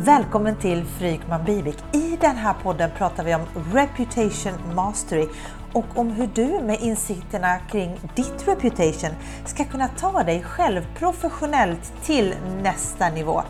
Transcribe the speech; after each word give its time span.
Välkommen 0.00 0.56
till 0.56 0.84
Frykman 0.84 1.44
Bivik. 1.44 1.76
I 1.92 2.16
den 2.20 2.36
här 2.36 2.54
podden 2.62 2.90
pratar 2.96 3.24
vi 3.24 3.34
om 3.34 3.42
Reputation 3.72 4.74
Mastery 4.74 5.26
och 5.72 5.84
om 5.94 6.10
hur 6.10 6.28
du 6.34 6.46
med 6.46 6.80
insikterna 6.80 7.58
kring 7.58 8.00
ditt 8.14 8.48
reputation 8.48 9.10
ska 9.44 9.64
kunna 9.64 9.88
ta 9.88 10.22
dig 10.22 10.42
själv 10.42 10.86
professionellt 10.98 11.92
till 12.02 12.34
nästa 12.62 13.10
nivå. 13.10 13.42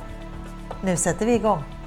Nu 0.85 0.97
sätter 0.97 1.27
vi 1.27 1.35
igång! 1.35 1.78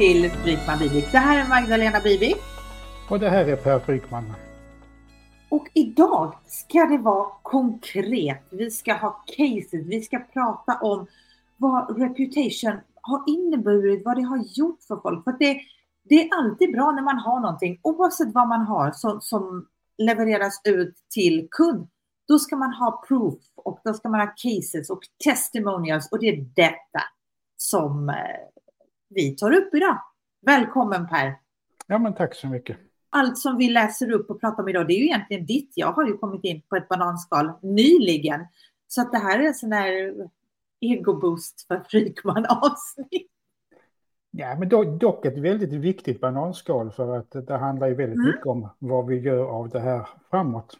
Till 0.00 0.30
Frykman 0.30 0.78
Bivik. 0.78 1.12
Det 1.12 1.18
här 1.18 1.44
är 1.44 1.48
Magdalena 1.48 2.00
Bivik. 2.00 2.36
Och 3.10 3.20
det 3.20 3.30
här 3.30 3.44
är 3.44 3.56
Per 3.56 3.78
Frykman. 3.78 4.32
Och 5.48 5.66
idag 5.74 6.34
ska 6.46 6.84
det 6.84 6.98
vara 6.98 7.26
konkret. 7.42 8.42
Vi 8.50 8.70
ska 8.70 8.92
ha 8.94 9.24
cases. 9.26 9.86
Vi 9.86 10.00
ska 10.00 10.18
prata 10.18 10.78
om 10.80 11.06
vad 11.56 11.98
reputation 11.98 12.80
har 13.02 13.24
inneburit, 13.26 14.02
vad 14.04 14.16
det 14.16 14.22
har 14.22 14.44
gjort 14.54 14.82
för 14.88 14.96
folk. 14.96 15.24
För 15.24 15.32
det, 15.38 15.60
det 16.08 16.14
är 16.14 16.28
alltid 16.38 16.72
bra 16.72 16.90
när 16.90 17.02
man 17.02 17.18
har 17.18 17.40
någonting, 17.40 17.80
oavsett 17.82 18.34
vad 18.34 18.48
man 18.48 18.60
har, 18.60 18.92
som, 18.92 19.20
som 19.20 19.66
levereras 19.98 20.60
ut 20.64 20.94
till 21.14 21.48
kund. 21.50 21.88
Då 22.28 22.38
ska 22.38 22.56
man 22.56 22.72
ha 22.72 23.04
proof 23.08 23.38
och 23.56 23.80
då 23.84 23.94
ska 23.94 24.08
man 24.08 24.20
ha 24.20 24.34
cases 24.36 24.90
och 24.90 25.00
testimonials 25.24 26.08
och 26.12 26.18
det 26.18 26.28
är 26.28 26.46
detta 26.54 27.02
som 27.56 28.08
eh, 28.08 28.14
vi 29.10 29.36
tar 29.36 29.52
upp 29.52 29.74
idag. 29.74 30.02
Välkommen 30.46 31.08
Per! 31.08 31.34
Ja, 31.86 31.98
men 31.98 32.14
tack 32.14 32.34
så 32.34 32.46
mycket. 32.46 32.76
Allt 33.10 33.38
som 33.38 33.56
vi 33.56 33.68
läser 33.68 34.12
upp 34.12 34.30
och 34.30 34.40
pratar 34.40 34.62
om 34.62 34.68
idag, 34.68 34.86
det 34.86 34.92
är 34.92 34.98
ju 34.98 35.04
egentligen 35.04 35.46
ditt. 35.46 35.72
Jag 35.74 35.92
har 35.92 36.06
ju 36.06 36.16
kommit 36.16 36.44
in 36.44 36.62
på 36.68 36.76
ett 36.76 36.88
bananskal 36.88 37.52
nyligen. 37.62 38.46
Så 38.86 39.00
att 39.00 39.12
det 39.12 39.18
här 39.18 39.38
är 39.38 39.46
en 39.46 39.54
sån 39.54 39.72
här 39.72 40.14
egoboost 40.80 41.66
för 41.66 41.80
Frykman 41.80 42.46
avsnitt. 42.46 43.30
Ja, 44.30 44.56
men 44.58 44.98
dock 44.98 45.26
ett 45.26 45.38
väldigt 45.38 45.72
viktigt 45.72 46.20
bananskal 46.20 46.90
för 46.90 47.16
att 47.16 47.46
det 47.46 47.56
handlar 47.56 47.88
ju 47.88 47.94
väldigt 47.94 48.18
mm. 48.18 48.26
mycket 48.26 48.46
om 48.46 48.68
vad 48.78 49.06
vi 49.06 49.16
gör 49.16 49.44
av 49.44 49.68
det 49.68 49.80
här 49.80 50.08
framåt. 50.30 50.78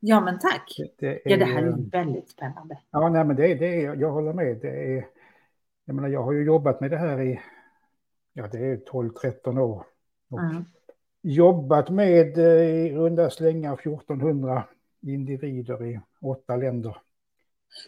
Ja, 0.00 0.20
men 0.20 0.38
tack. 0.38 0.74
Det, 0.76 0.90
det 0.98 1.06
är, 1.06 1.30
ja, 1.30 1.36
det 1.36 1.44
här 1.44 1.62
är 1.62 1.90
väldigt 1.90 2.30
spännande. 2.30 2.78
Ja, 2.90 3.08
nej, 3.08 3.24
men 3.24 3.36
det, 3.36 3.54
det 3.54 3.84
är, 3.84 3.96
jag 3.96 4.10
håller 4.10 4.32
med. 4.32 4.58
Det 4.60 4.96
är, 4.96 5.06
jag 5.88 5.94
menar, 5.94 6.08
jag 6.08 6.22
har 6.22 6.32
ju 6.32 6.44
jobbat 6.44 6.80
med 6.80 6.90
det 6.90 6.96
här 6.96 7.20
i, 7.20 7.40
ja 8.32 8.48
det 8.52 8.58
är 8.58 8.76
12-13 8.76 9.58
år. 9.58 9.84
Och 10.30 10.40
mm. 10.40 10.64
Jobbat 11.22 11.90
med 11.90 12.38
eh, 12.38 12.44
i 12.44 12.94
runda 12.94 13.30
slängar 13.30 13.74
1400 13.74 14.64
individer 15.02 15.86
i 15.86 16.00
åtta 16.20 16.56
länder. 16.56 16.96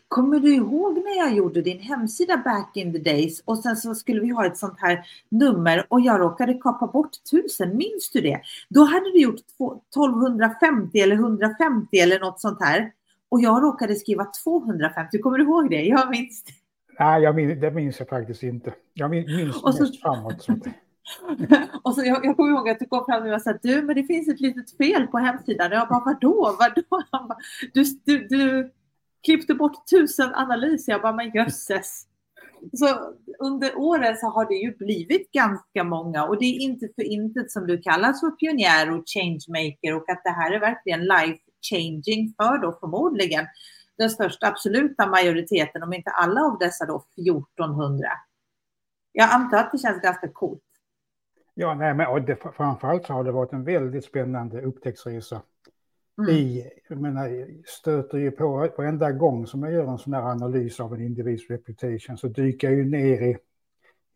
Kommer 0.08 0.40
du 0.40 0.54
ihåg 0.54 0.94
när 0.94 1.16
jag 1.16 1.34
gjorde 1.34 1.62
din 1.62 1.78
hemsida 1.80 2.36
back 2.36 2.76
in 2.76 2.92
the 2.92 2.98
days 2.98 3.42
och 3.44 3.58
sen 3.58 3.76
så 3.76 3.94
skulle 3.94 4.20
vi 4.20 4.28
ha 4.28 4.46
ett 4.46 4.58
sånt 4.58 4.80
här 4.80 5.06
nummer 5.28 5.86
och 5.88 6.00
jag 6.00 6.20
råkade 6.20 6.54
kapa 6.54 6.86
bort 6.86 7.10
tusen, 7.30 7.76
minns 7.76 8.10
du 8.12 8.20
det? 8.20 8.40
Då 8.68 8.84
hade 8.84 9.10
du 9.12 9.20
gjort 9.20 9.40
1250 9.40 10.98
eller 10.98 11.14
150 11.14 11.96
eller 11.96 12.20
något 12.20 12.40
sånt 12.40 12.60
här 12.60 12.92
och 13.28 13.40
jag 13.40 13.62
råkade 13.62 13.94
skriva 13.94 14.26
250, 14.44 15.18
kommer 15.18 15.38
du 15.38 15.44
ihåg 15.44 15.70
det? 15.70 15.82
Jag 15.82 16.10
minns 16.10 16.44
det. 16.44 16.59
Nej, 17.00 17.22
jag 17.22 17.34
minns, 17.34 17.60
det 17.60 17.70
minns 17.70 17.98
jag 17.98 18.08
faktiskt 18.08 18.42
inte. 18.42 18.74
Jag 18.94 19.10
minns 19.10 19.62
och 19.62 19.74
så, 19.74 19.82
mest 19.82 20.00
framåt. 20.02 20.42
Så. 20.42 20.52
och 21.82 21.94
så 21.94 22.04
jag, 22.04 22.24
jag 22.24 22.36
kommer 22.36 22.50
ihåg 22.50 22.68
att 22.68 22.78
du 22.78 22.86
kom 22.86 23.04
fram 23.04 23.32
och 23.32 23.42
sa 23.42 23.52
du, 23.62 23.82
men 23.82 23.96
det 23.96 24.02
finns 24.02 24.28
ett 24.28 24.40
litet 24.40 24.76
fel 24.76 25.06
på 25.06 25.18
hemsidan. 25.18 25.72
Jag 25.72 25.88
bara, 25.88 26.02
vadå? 26.04 26.56
vadå? 26.58 26.82
bara, 27.10 27.36
du, 27.74 27.84
du, 28.04 28.28
du 28.28 28.72
klippte 29.24 29.54
bort 29.54 29.86
tusen 29.90 30.34
analyser. 30.34 30.92
Jag 30.92 31.02
bara, 31.02 31.12
men 31.12 31.30
jösses. 31.30 32.06
Så 32.72 32.86
under 33.38 33.78
åren 33.78 34.16
så 34.16 34.26
har 34.26 34.48
det 34.48 34.54
ju 34.54 34.76
blivit 34.76 35.32
ganska 35.32 35.84
många 35.84 36.24
och 36.24 36.38
det 36.38 36.44
är 36.44 36.60
inte 36.60 36.88
för 36.94 37.02
intet 37.02 37.50
som 37.50 37.66
du 37.66 37.78
kallas 37.78 38.20
för 38.20 38.30
pionjär 38.30 38.90
och 38.90 39.04
changemaker 39.06 39.96
och 39.96 40.10
att 40.10 40.24
det 40.24 40.30
här 40.30 40.52
är 40.52 40.60
verkligen 40.60 41.00
life 41.00 41.42
changing 41.70 42.34
för 42.36 42.58
då 42.58 42.78
förmodligen 42.80 43.46
den 44.00 44.10
största 44.10 44.46
absoluta 44.46 45.06
majoriteten, 45.06 45.82
om 45.82 45.92
inte 45.92 46.10
alla 46.10 46.40
av 46.40 46.58
dessa 46.58 46.86
då 46.86 47.04
1400. 47.16 48.08
Jag 49.12 49.30
antar 49.30 49.58
att 49.58 49.72
det 49.72 49.78
känns 49.78 50.02
ganska 50.02 50.28
coolt. 50.28 50.62
Ja, 51.54 51.74
nej, 51.74 51.94
men 51.94 52.06
och 52.06 52.22
det, 52.22 52.36
framförallt 52.56 53.06
så 53.06 53.12
har 53.12 53.24
det 53.24 53.32
varit 53.32 53.52
en 53.52 53.64
väldigt 53.64 54.04
spännande 54.04 54.62
upptäcktsresa. 54.62 55.42
Mm. 56.18 56.30
I, 56.30 56.70
jag 56.88 57.00
menar, 57.00 57.48
stöter 57.66 58.18
ju 58.18 58.30
på 58.30 58.70
varenda 58.78 59.12
gång 59.12 59.46
som 59.46 59.62
jag 59.62 59.72
gör 59.72 59.86
en 59.86 59.98
sån 59.98 60.12
här 60.12 60.22
analys 60.22 60.80
av 60.80 60.94
en 60.94 61.00
individs 61.00 61.50
reputation 61.50 62.18
så 62.18 62.28
dyker 62.28 62.68
jag 62.68 62.76
ju 62.76 62.84
ner 62.84 63.22
i 63.22 63.36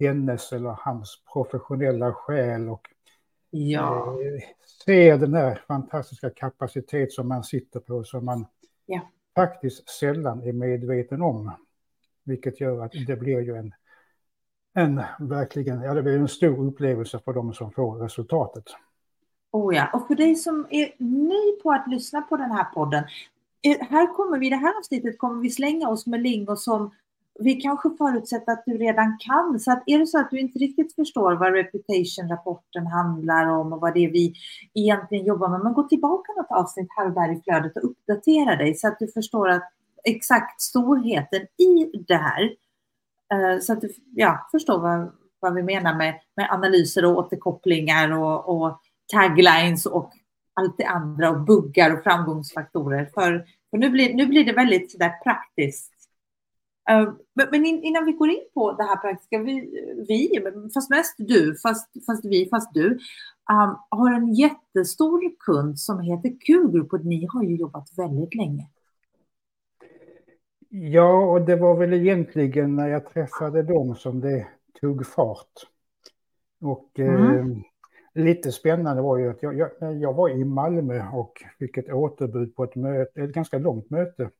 hennes 0.01 0.53
eller 0.53 0.77
hans 0.79 1.23
professionella 1.33 2.13
själ 2.13 2.69
och 2.69 2.89
ja. 3.51 4.19
eh, 4.21 4.43
ser 4.85 5.19
den 5.19 5.35
här 5.35 5.63
fantastiska 5.69 6.31
kapacitet 6.31 7.13
som 7.13 7.29
man 7.29 7.45
sitter 7.45 7.81
på 7.81 8.05
som 8.05 8.25
man 8.25 8.47
ja 8.87 9.11
faktiskt 9.35 9.89
sällan 9.89 10.43
är 10.43 10.53
medveten 10.53 11.23
om. 11.23 11.53
Vilket 12.25 12.61
gör 12.61 12.85
att 12.85 12.93
det 13.07 13.17
blir 13.17 13.41
ju 13.41 13.57
en, 13.57 13.75
en 14.75 15.03
verkligen, 15.19 15.83
ja 15.83 15.95
det 15.95 16.03
blir 16.03 16.19
en 16.19 16.29
stor 16.29 16.67
upplevelse 16.67 17.21
för 17.25 17.33
de 17.33 17.55
som 17.55 17.73
får 17.73 17.97
resultatet. 17.97 18.65
Oh 19.51 19.77
ja, 19.77 19.91
och 19.93 20.07
för 20.07 20.15
dig 20.15 20.35
som 20.35 20.67
är 20.71 20.95
ny 20.99 21.61
på 21.63 21.73
att 21.73 21.89
lyssna 21.89 22.23
på 22.23 22.37
den 22.37 22.51
här 22.51 22.65
podden. 22.65 23.05
Här 23.91 24.15
kommer 24.15 24.39
vi, 24.39 24.47
i 24.47 24.51
det 24.51 24.57
här 24.57 24.79
avsnittet 24.79 25.19
kommer 25.19 25.43
vi 25.43 25.51
slänga 25.51 25.89
oss 25.89 26.07
med 26.07 26.21
lingon 26.21 26.57
som 26.57 26.91
vi 27.39 27.55
kanske 27.55 27.91
förutsätter 27.99 28.53
att 28.53 28.63
du 28.67 28.79
redan 28.79 29.19
kan. 29.21 29.61
Så 29.61 29.73
att 29.73 29.83
är 29.87 29.99
det 29.99 30.07
så 30.07 30.19
att 30.19 30.31
du 30.31 30.41
inte 30.41 30.59
riktigt 30.59 30.95
förstår 30.95 31.33
vad 31.33 31.53
reputation-rapporten 31.53 32.87
handlar 32.87 33.47
om 33.47 33.73
och 33.73 33.81
vad 33.81 33.95
det 33.95 34.05
är 34.05 34.11
vi 34.11 34.35
egentligen 34.75 35.27
jobbar 35.27 35.49
med, 35.49 35.61
men 35.61 35.75
gå 35.75 35.83
tillbaka 35.83 36.33
något 36.33 36.51
avsnitt 36.51 36.89
här 36.97 37.07
och 37.07 37.13
där 37.13 37.33
i 37.33 37.41
flödet 37.45 37.77
och 37.77 37.85
uppdatera 37.85 38.57
dig 38.57 38.75
så 38.75 38.89
att 38.89 38.99
du 38.99 39.09
förstår 39.09 39.49
att 39.49 39.71
exakt 40.05 40.61
storheten 40.61 41.43
i 41.43 42.03
det 42.09 42.17
här. 42.17 42.43
Eh, 43.33 43.61
så 43.61 43.73
att 43.73 43.81
du 43.81 43.95
ja, 44.15 44.49
förstår 44.51 44.79
vad, 44.79 45.13
vad 45.41 45.55
vi 45.55 45.63
menar 45.63 45.95
med, 45.95 46.21
med 46.37 46.51
analyser 46.51 47.05
och 47.05 47.19
återkopplingar 47.19 48.13
och, 48.13 48.49
och 48.49 48.81
taglines 49.13 49.87
och 49.87 50.13
allt 50.55 50.79
det 50.79 50.85
andra 50.85 51.31
och 51.31 51.41
buggar 51.41 51.97
och 51.97 52.03
framgångsfaktorer. 52.03 53.11
För, 53.15 53.45
för 53.71 53.79
nu, 53.79 53.91
blir, 53.91 54.15
nu 54.15 54.27
blir 54.27 54.45
det 54.45 54.53
väldigt 54.53 54.93
sådär 54.93 55.13
praktiskt 55.25 55.94
men 57.51 57.65
innan 57.65 58.05
vi 58.05 58.13
går 58.13 58.29
in 58.29 58.45
på 58.55 58.73
det 58.73 58.83
här 58.83 58.97
praktiska, 58.97 59.39
vi, 59.39 59.71
vi 60.09 60.31
fast 60.75 60.91
mest 60.91 61.15
du, 61.19 61.57
fast, 61.63 62.07
fast 62.07 62.25
vi, 62.25 62.49
fast 62.51 62.75
du, 62.75 62.89
um, 63.51 63.77
har 63.89 64.13
en 64.13 64.35
jättestor 64.35 65.21
kund 65.39 65.79
som 65.79 66.01
heter 66.01 66.29
Q-grupp 66.47 66.93
och 66.93 67.05
ni 67.05 67.27
har 67.33 67.43
ju 67.43 67.57
jobbat 67.57 67.89
väldigt 67.97 68.35
länge. 68.35 68.69
Ja, 70.69 71.31
och 71.31 71.41
det 71.41 71.57
var 71.57 71.77
väl 71.77 71.93
egentligen 71.93 72.77
när 72.77 72.89
jag 72.89 73.07
träffade 73.07 73.63
dem 73.63 73.95
som 73.95 74.21
det 74.21 74.47
tog 74.81 75.07
fart. 75.07 75.53
Och 76.61 76.99
mm. 76.99 77.51
eh, 78.15 78.25
lite 78.25 78.53
spännande 78.53 79.03
var 79.03 79.19
ju 79.19 79.31
att 79.31 79.43
jag, 79.43 79.59
jag, 79.59 79.71
jag, 80.01 80.15
var 80.15 80.29
i 80.29 80.45
Malmö 80.45 81.09
och 81.13 81.45
fick 81.59 81.77
ett 81.77 81.93
återbud 81.93 82.57
på 82.57 82.65
ett 82.65 82.77
möte, 82.77 83.23
ett 83.23 83.33
ganska 83.33 83.59
långt 83.59 83.91
möte. 83.91 84.31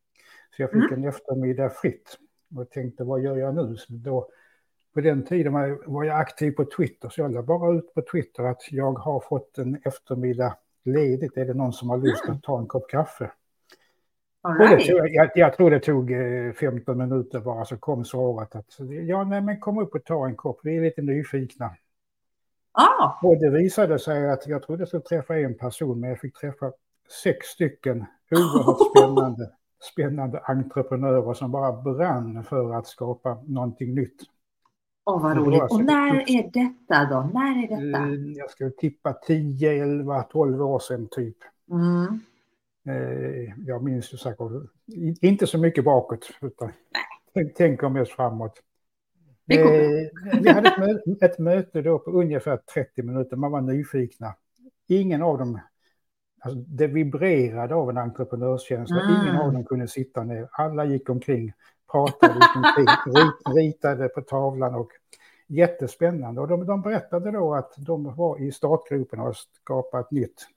Så 0.55 0.61
jag 0.61 0.71
fick 0.71 0.91
mm. 0.91 1.03
en 1.03 1.09
eftermiddag 1.09 1.69
fritt 1.69 2.17
och 2.55 2.69
tänkte 2.69 3.03
vad 3.03 3.21
gör 3.21 3.37
jag 3.37 3.55
nu? 3.55 3.77
Så 3.77 3.93
då, 3.93 4.29
på 4.93 5.01
den 5.01 5.25
tiden 5.25 5.53
var 5.85 6.03
jag 6.03 6.19
aktiv 6.19 6.51
på 6.51 6.65
Twitter 6.65 7.09
så 7.09 7.21
jag 7.21 7.33
la 7.33 7.43
bara 7.43 7.73
ut 7.77 7.93
på 7.93 8.01
Twitter 8.11 8.43
att 8.43 8.71
jag 8.71 8.93
har 8.93 9.19
fått 9.19 9.57
en 9.57 9.77
eftermiddag 9.85 10.57
ledigt. 10.83 11.37
Är 11.37 11.45
det 11.45 11.53
någon 11.53 11.73
som 11.73 11.89
har 11.89 11.97
lust 11.97 12.29
att 12.29 12.43
ta 12.43 12.59
en 12.59 12.67
kopp 12.67 12.89
kaffe? 12.89 13.31
Right. 14.59 14.87
Tog, 14.87 15.09
jag, 15.09 15.31
jag, 15.35 15.53
tror 15.57 15.71
det 15.71 15.79
tog 15.79 16.11
15 16.59 17.01
eh, 17.01 17.07
minuter 17.07 17.39
bara 17.39 17.65
så 17.65 17.77
kom 17.77 18.05
svaret 18.05 18.55
att 18.55 18.79
ja, 19.07 19.23
nej, 19.23 19.41
men 19.41 19.59
kom 19.59 19.77
upp 19.77 19.95
och 19.95 20.03
ta 20.05 20.27
en 20.27 20.35
kopp. 20.35 20.59
Vi 20.63 20.77
är 20.77 20.81
lite 20.81 21.01
nyfikna. 21.01 21.75
Ah. 22.71 23.19
Och 23.23 23.37
det 23.37 23.49
visade 23.49 23.99
sig 23.99 24.29
att 24.29 24.47
jag 24.47 24.63
trodde 24.63 24.81
jag 24.81 24.87
skulle 24.87 25.03
träffa 25.03 25.39
en 25.39 25.57
person, 25.57 25.99
men 25.99 26.09
jag 26.09 26.19
fick 26.19 26.37
träffa 26.37 26.71
sex 27.23 27.47
stycken 27.47 28.05
oerhört 28.31 28.77
spännande 28.97 29.51
spännande 29.93 30.39
entreprenörer 30.39 31.33
som 31.33 31.51
bara 31.51 31.81
brann 31.81 32.43
för 32.43 32.73
att 32.73 32.87
skapa 32.87 33.37
någonting 33.47 33.95
nytt. 33.95 34.21
Åh, 35.05 35.21
vad 35.21 35.37
roligt. 35.37 35.61
Och 35.61 35.83
när 35.83 36.29
är 36.29 36.51
detta 36.53 37.05
då? 37.05 37.29
När 37.33 37.63
är 37.63 37.67
detta? 37.67 38.03
Eh, 38.03 38.37
jag 38.37 38.51
skulle 38.51 38.71
tippa 38.71 39.13
10, 39.13 39.83
11, 39.83 40.23
12 40.23 40.61
år 40.61 40.79
sedan 40.79 41.07
typ. 41.11 41.37
Mm. 41.71 42.19
Eh, 42.87 43.53
jag 43.67 43.83
minns 43.83 44.13
ju 44.13 44.17
säkert 44.17 44.51
inte 45.21 45.47
så 45.47 45.57
mycket 45.57 45.83
bakåt, 45.83 46.29
utan 46.41 46.71
tänker 47.55 47.89
mest 47.89 48.11
framåt. 48.11 48.61
Eh, 49.47 49.59
vi 50.41 50.49
hade 50.49 50.69
ett, 50.69 50.77
mö 50.77 51.15
ett 51.21 51.39
möte 51.39 51.81
då 51.81 51.99
på 51.99 52.11
ungefär 52.11 52.57
30 52.57 53.03
minuter, 53.03 53.35
man 53.35 53.51
var 53.51 53.61
nyfikna. 53.61 54.35
Ingen 54.87 55.21
av 55.21 55.37
dem, 55.37 55.59
alltså 56.45 56.63
det 56.67 56.87
vibrerade 56.87 57.75
av 57.75 57.89
en 57.89 57.97
entreprenörskänsla, 57.97 59.01
mm. 59.01 59.21
ingen 59.21 59.35
av 59.35 59.53
dem 59.53 59.65
kunde 59.65 59.87
sitta 59.87 60.23
ner. 60.23 60.47
Alla 60.51 60.85
gick 60.85 61.09
omkring, 61.09 61.53
pratade, 61.91 62.33
omkring, 62.55 62.87
ritade 63.55 64.07
på 64.09 64.21
tavlan 64.21 64.75
och 64.75 64.89
jättespännande. 65.47 66.41
Och 66.41 66.47
de, 66.47 66.65
de 66.65 66.81
berättade 66.81 67.31
då 67.31 67.55
att 67.55 67.73
de 67.77 68.15
var 68.15 68.41
i 68.41 68.51
startgropen 68.51 69.19
och 69.19 69.35
skapat 69.35 70.05
ett 70.05 70.11
nytt 70.11 70.47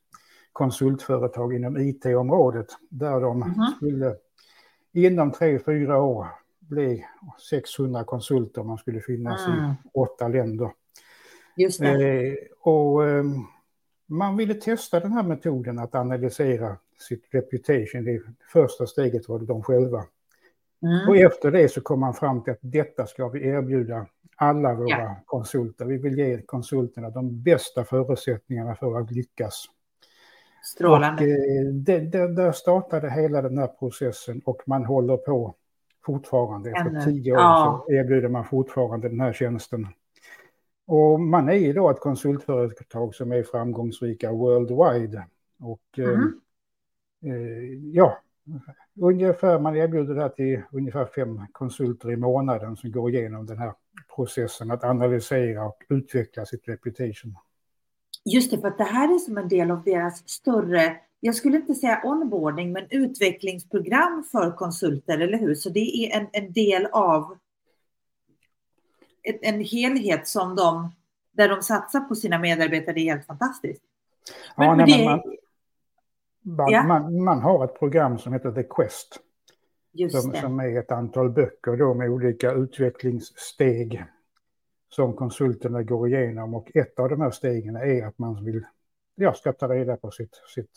konsultföretag 0.53 1.55
inom 1.55 1.77
IT-området 1.77 2.67
där 2.89 3.21
de 3.21 3.43
mm 3.43 3.55
skulle 3.77 4.17
inom 4.93 5.33
tre, 5.33 5.59
fyra 5.59 6.03
år 6.03 6.27
bli 6.59 7.05
600 7.51 8.05
konsulter. 8.05 8.63
Man 8.63 8.79
skulle 8.79 9.01
finnas 9.01 9.47
mm. 9.47 9.71
i 9.71 9.75
åtta 9.95 10.29
länder. 10.29 10.71
Just 11.57 11.81
eh, 11.81 11.91
och 12.61 13.09
eh, 13.09 13.25
man 14.09 14.37
ville 14.37 14.55
testa 14.55 15.01
den 15.01 15.13
här 15.13 15.23
metoden 15.23 15.79
att 15.79 15.95
analysera 15.95 16.77
sitt 17.09 17.25
reputation. 17.31 18.05
Det 18.05 18.21
första 18.53 18.87
steget 18.87 19.29
var 19.29 19.39
det 19.39 19.47
de 19.47 19.63
själva. 19.63 20.05
Mm. 20.83 21.09
Och 21.09 21.17
efter 21.17 21.51
det 21.51 21.69
så 21.69 21.81
kom 21.81 22.01
man 22.01 22.15
fram 22.15 22.45
till 22.45 22.53
att 22.53 22.59
detta 22.61 23.07
ska 23.07 23.29
vi 23.29 23.49
erbjuda 23.49 24.07
alla 24.37 24.75
våra 24.75 24.89
ja. 24.89 25.17
konsulter. 25.25 25.85
Vi 25.85 25.99
vill 25.99 26.19
ge 26.19 26.43
konsulterna 26.43 27.11
de 27.11 27.43
bästa 27.43 27.85
förutsättningarna 27.85 28.75
för 28.75 29.01
att 29.01 29.11
lyckas. 29.11 29.65
Strålande. 30.65 31.23
Och, 31.23 31.29
eh, 31.29 31.73
det, 31.73 31.99
det, 31.99 32.35
där 32.35 32.53
startade 32.53 33.11
hela 33.11 33.43
den 33.43 33.59
här 33.59 33.67
processen 33.67 34.43
och 34.45 34.63
man 34.67 34.85
håller 34.85 35.17
på 35.17 35.55
fortfarande. 36.05 36.71
Efter 36.71 37.05
tio 37.05 37.33
år 37.33 37.39
ja. 37.39 37.85
så 37.87 37.93
erbjuder 37.93 38.29
man 38.29 38.45
fortfarande 38.45 39.09
den 39.09 39.21
här 39.21 39.33
tjänsten. 39.33 39.87
Och 40.89 41.21
man 41.21 41.49
är 41.49 41.55
ju 41.55 41.73
då 41.73 41.91
ett 41.91 42.01
konsultföretag 42.01 43.15
som 43.15 43.33
är 43.33 43.43
framgångsrika 43.43 44.33
worldwide. 44.33 45.27
Och 45.61 45.99
mm. 45.99 46.41
eh, 47.25 47.73
ja, 47.93 48.19
ungefär, 49.01 49.59
man 49.59 49.77
erbjuder 49.77 50.15
det 50.15 50.23
här 50.23 50.29
till 50.29 50.63
ungefär 50.73 51.07
fem 51.07 51.41
konsulter 51.53 52.11
i 52.11 52.17
månaden 52.17 52.77
som 52.77 52.93
går 52.93 53.11
igenom 53.11 53.47
den 53.47 53.59
här 53.59 53.73
processen 54.15 54.71
att 54.71 54.85
analysera 54.85 55.67
och 55.67 55.83
utveckla 55.89 56.47
sitt 56.47 56.69
reputation. 56.69 57.37
Just 58.25 58.51
det, 58.51 58.59
för 58.59 58.69
att 58.69 58.79
det 58.79 58.85
här 58.85 59.15
är 59.15 59.19
som 59.19 59.39
en 59.39 59.49
del 59.49 59.71
av 59.71 59.83
deras 59.83 60.29
större, 60.29 60.97
jag 61.21 61.35
skulle 61.35 61.57
inte 61.57 61.75
säga 61.75 62.03
onboarding, 62.05 62.73
men 62.73 62.87
utvecklingsprogram 62.91 64.25
för 64.33 64.57
konsulter, 64.57 65.19
eller 65.19 65.39
hur? 65.39 65.55
Så 65.55 65.71
det 65.71 65.81
är 65.81 66.21
en, 66.21 66.27
en 66.33 66.53
del 66.53 66.87
av 66.87 67.39
en, 69.43 69.61
helhet 69.61 70.29
som 70.29 70.57
de, 70.57 70.93
där 71.33 71.49
de 71.49 71.63
satsar 71.63 72.01
på 72.01 72.15
sina 72.15 72.39
medarbetare, 72.39 72.95
det 72.95 73.01
är 73.01 73.15
helt 73.15 73.27
fantastiskt. 73.27 73.83
Men, 74.57 74.67
ja, 74.67 74.75
nej, 74.75 74.99
det, 74.99 75.05
man, 75.05 75.23
man, 76.43 76.71
ja. 76.73 76.83
man, 76.83 77.25
man, 77.25 77.41
har 77.41 77.65
ett 77.65 77.79
program 77.79 78.19
som 78.19 78.33
heter 78.33 78.53
The 78.53 78.63
Quest. 78.63 79.19
Som, 80.11 80.35
som, 80.35 80.61
är 80.61 80.79
ett 80.79 80.91
antal 80.91 81.31
böcker 81.31 81.77
då 81.77 81.95
med 81.95 82.11
olika 82.11 82.53
utvecklingssteg 82.53 84.05
som 84.89 85.13
konsulterna 85.13 85.83
går 85.83 86.09
igenom 86.09 86.55
och 86.55 86.77
ett 86.77 86.99
av 86.99 87.09
de 87.09 87.21
här 87.21 87.31
stegen 87.31 87.77
är 87.77 88.07
att 88.07 88.19
man 88.19 88.45
vill, 88.45 88.65
ja, 89.15 89.35
ska 89.35 89.53
ta 89.53 89.69
reda 89.69 89.97
på 89.97 90.11
sitt, 90.11 90.43
sitt, 90.55 90.71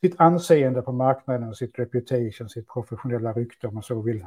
sitt 0.00 0.14
anseende 0.18 0.82
på 0.82 0.92
marknaden, 0.92 1.54
sitt 1.54 1.78
reputation, 1.78 2.48
sitt 2.48 2.68
professionella 2.68 3.32
rykte 3.32 3.66
om 3.66 3.74
man 3.74 3.82
så 3.82 4.02
vill. 4.02 4.26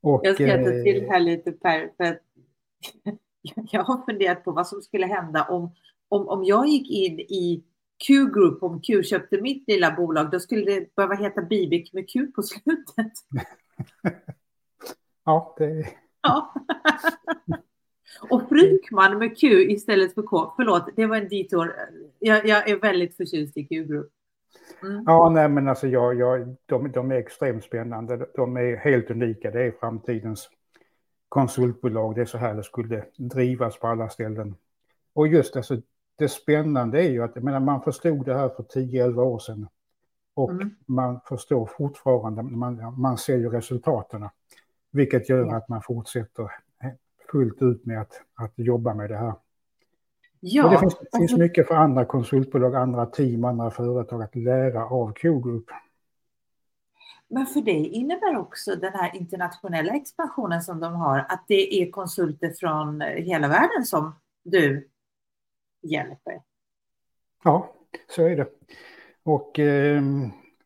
Och, 0.00 0.20
jag 0.24 0.34
ska 0.34 0.46
ta 0.46 0.70
till 0.70 1.04
eh, 1.04 1.10
här 1.10 1.20
lite 1.20 1.52
Per, 1.52 1.90
för 1.96 2.04
att 2.04 2.18
jag 3.70 3.84
har 3.84 4.04
funderat 4.06 4.44
på 4.44 4.52
vad 4.52 4.66
som 4.66 4.82
skulle 4.82 5.06
hända 5.06 5.44
om, 5.44 5.74
om, 6.08 6.28
om 6.28 6.44
jag 6.44 6.66
gick 6.66 6.90
in 6.90 7.20
i 7.20 7.64
Q-Group, 8.06 8.62
om 8.62 8.80
Q 8.80 9.02
köpte 9.02 9.40
mitt 9.40 9.68
lilla 9.68 9.90
bolag, 9.90 10.30
då 10.30 10.40
skulle 10.40 10.64
det 10.64 10.94
behöva 10.96 11.14
heta 11.14 11.42
Bibik 11.42 11.92
med 11.92 12.10
Q 12.10 12.26
på 12.26 12.42
slutet. 12.42 13.12
ja, 15.24 15.54
det... 15.58 15.86
Ja. 16.22 16.54
Och 18.30 18.48
Frykman 18.48 19.18
med 19.18 19.38
Q 19.38 19.70
istället 19.70 20.14
för 20.14 20.22
K. 20.22 20.52
Förlåt, 20.56 20.88
det 20.96 21.06
var 21.06 21.16
en 21.16 21.28
detour. 21.28 21.74
Jag, 22.18 22.46
jag 22.46 22.70
är 22.70 22.76
väldigt 22.76 23.16
förtjust 23.16 23.56
i 23.56 23.64
Q-Group. 23.64 24.10
Mm. 24.82 25.04
Ja, 25.06 25.30
nej, 25.30 25.48
men 25.48 25.68
alltså 25.68 25.88
jag, 25.88 26.14
jag, 26.14 26.56
de, 26.66 26.92
de 26.92 27.10
är 27.10 27.14
extremt 27.14 27.64
spännande. 27.64 28.26
De 28.34 28.56
är 28.56 28.76
helt 28.76 29.10
unika. 29.10 29.50
Det 29.50 29.62
är 29.62 29.72
framtidens 29.80 30.50
konsultbolag. 31.28 32.14
Det 32.14 32.20
är 32.20 32.24
så 32.24 32.38
här 32.38 32.54
det 32.54 32.62
skulle 32.62 33.04
drivas 33.16 33.78
på 33.78 33.86
alla 33.86 34.08
ställen. 34.08 34.54
Och 35.12 35.28
just 35.28 35.56
alltså, 35.56 35.76
det 36.16 36.28
spännande 36.28 37.02
är 37.02 37.10
ju 37.10 37.22
att 37.22 37.34
menar, 37.34 37.60
man 37.60 37.82
förstod 37.82 38.26
det 38.26 38.34
här 38.34 38.48
för 38.48 38.62
10-11 38.62 39.20
år 39.20 39.38
sedan. 39.38 39.68
Och 40.34 40.50
mm. 40.50 40.70
man 40.86 41.20
förstår 41.28 41.66
fortfarande, 41.66 42.42
man, 42.42 43.00
man 43.00 43.18
ser 43.18 43.36
ju 43.36 43.48
resultaten. 43.48 44.28
Vilket 44.90 45.28
gör 45.28 45.42
mm. 45.42 45.54
att 45.54 45.68
man 45.68 45.82
fortsätter 45.82 46.50
fullt 47.30 47.62
ut 47.62 47.86
med 47.86 48.00
att, 48.00 48.12
att 48.34 48.52
jobba 48.56 48.94
med 48.94 49.10
det 49.10 49.16
här. 49.16 49.34
Ja. 50.40 50.64
Och 50.64 50.70
det 50.70 50.78
finns, 50.78 50.98
det 51.12 51.18
finns 51.18 51.36
mycket 51.36 51.68
för 51.68 51.74
andra 51.74 52.04
konsultbolag, 52.04 52.74
andra 52.74 53.06
team, 53.06 53.44
andra 53.44 53.70
företag 53.70 54.22
att 54.22 54.36
lära 54.36 54.86
av 54.86 55.12
Q-Group. 55.12 55.64
Men 57.34 57.46
för 57.46 57.60
det 57.60 57.72
innebär 57.72 58.36
också 58.36 58.76
den 58.76 58.92
här 58.92 59.16
internationella 59.16 59.92
expansionen 59.94 60.62
som 60.62 60.80
de 60.80 60.94
har, 60.94 61.18
att 61.18 61.44
det 61.48 61.82
är 61.82 61.90
konsulter 61.90 62.50
från 62.50 63.00
hela 63.00 63.48
världen 63.48 63.84
som 63.84 64.14
du 64.44 64.88
hjälper? 65.82 66.42
Ja, 67.44 67.74
så 68.08 68.22
är 68.22 68.36
det. 68.36 68.48
Och 69.22 69.58
eh, 69.58 70.02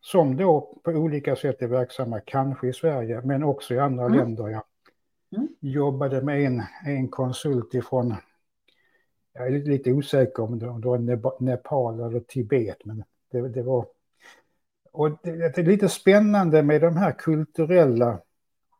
som 0.01 0.37
då 0.37 0.79
på 0.83 0.91
olika 0.91 1.35
sätt 1.35 1.61
är 1.61 1.67
verksamma, 1.67 2.19
kanske 2.19 2.67
i 2.67 2.73
Sverige, 2.73 3.21
men 3.21 3.43
också 3.43 3.73
i 3.73 3.79
andra 3.79 4.05
mm. 4.05 4.17
länder. 4.17 4.47
Ja. 4.47 4.63
Mm. 5.35 5.47
Jobbade 5.59 6.21
med 6.21 6.45
en, 6.45 6.63
en 6.85 7.07
konsult 7.07 7.73
ifrån, 7.73 8.15
jag 9.33 9.47
är 9.47 9.51
lite 9.51 9.91
osäker 9.91 10.43
om 10.43 10.59
det 10.59 10.67
var 10.67 11.43
Nepal 11.43 11.99
eller 11.99 12.19
Tibet, 12.19 12.85
men 12.85 13.03
det, 13.31 13.49
det 13.49 13.61
var... 13.61 13.85
Och 14.99 15.09
det, 15.23 15.55
det, 15.55 15.57
är 15.57 15.65
lite 15.65 15.89
spännande 15.89 16.63
med 16.63 16.81
de 16.81 16.97
här 16.97 17.11
kulturella 17.11 18.19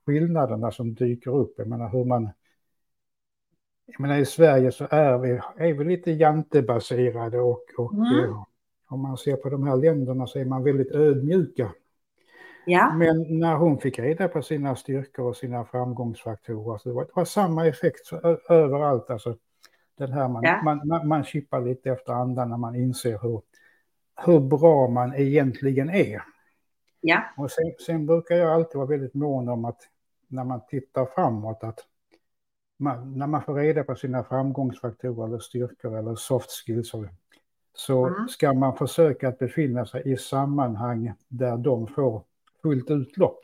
skillnaderna 0.05 0.71
som 0.71 0.93
dyker 0.93 1.35
upp. 1.35 1.53
Jag 1.57 1.67
menar 1.67 1.89
hur 1.89 2.05
man... 2.05 2.29
Jag 3.85 3.99
menar 3.99 4.17
i 4.17 4.25
Sverige 4.25 4.71
så 4.71 4.88
är 4.91 5.17
vi, 5.17 5.29
är 5.57 5.73
vi 5.73 5.85
lite 5.85 6.11
jantebaserade 6.11 7.39
och, 7.39 7.63
och 7.77 7.93
mm. 7.93 8.23
Eh, 8.23 8.43
om 8.88 9.01
man 9.01 9.17
ser 9.17 9.35
på 9.35 9.49
de 9.49 9.67
här 9.67 9.77
länderna 9.77 10.27
så 10.27 10.39
är 10.39 10.45
man 10.45 10.63
väldigt 10.63 10.91
ödmjuka. 10.91 11.71
Ja. 12.65 12.93
Men 12.93 13.39
när 13.39 13.55
hon 13.55 13.79
fick 13.79 13.99
reda 13.99 14.27
på 14.27 14.41
sina 14.41 14.75
styrkor 14.75 15.25
och 15.25 15.35
sina 15.35 15.65
framgångsfaktorer, 15.65 16.77
så 16.77 16.89
det 16.89 16.95
var, 16.95 17.03
det 17.03 17.11
var 17.15 17.25
samma 17.25 17.67
effekt 17.67 18.05
så, 18.05 18.38
överallt. 18.49 19.09
Alltså, 19.09 19.35
den 19.97 20.11
här 20.11 20.27
man, 20.27 20.43
ja. 20.43 20.61
man, 20.63 20.88
man, 20.88 21.07
man 21.07 21.23
kippar 21.23 21.61
lite 21.61 21.91
efter 21.91 22.13
andan 22.13 22.49
när 22.49 22.57
man 22.57 22.75
inser 22.75 23.19
hur, 23.21 23.41
hur 24.25 24.39
bra 24.39 24.88
man 24.88 25.15
egentligen 25.15 25.89
är. 25.89 26.21
Ja. 27.01 27.23
Och 27.38 27.51
sen, 27.51 27.73
sen, 27.85 28.05
brukar 28.05 28.35
jag 28.35 28.53
alltid 28.53 28.75
vara 28.75 28.88
väldigt 28.88 29.13
mån 29.13 29.49
om 29.49 29.65
att 29.65 29.81
när 30.27 30.43
man 30.43 30.61
tittar 30.69 31.05
framåt, 31.05 31.63
att 31.63 31.79
man, 32.77 33.17
när 33.17 33.27
man 33.27 33.43
får 33.43 33.55
reda 33.55 33.83
på 33.83 33.95
sina 33.95 34.23
framgångsfaktorer 34.23 35.27
eller 35.27 35.39
styrkor 35.39 35.97
eller 35.97 36.15
soft 36.15 36.51
skills 36.51 36.91
så 37.73 38.07
mm. 38.07 38.27
ska 38.27 38.53
man 38.53 38.77
försöka 38.77 39.27
att 39.27 39.39
befinna 39.39 39.85
sig 39.85 40.01
i 40.05 40.17
sammanhang 40.17 41.13
där 41.27 41.57
de 41.57 41.88
får 41.88 42.23
fullt 42.61 42.91
utlopp. 42.91 43.39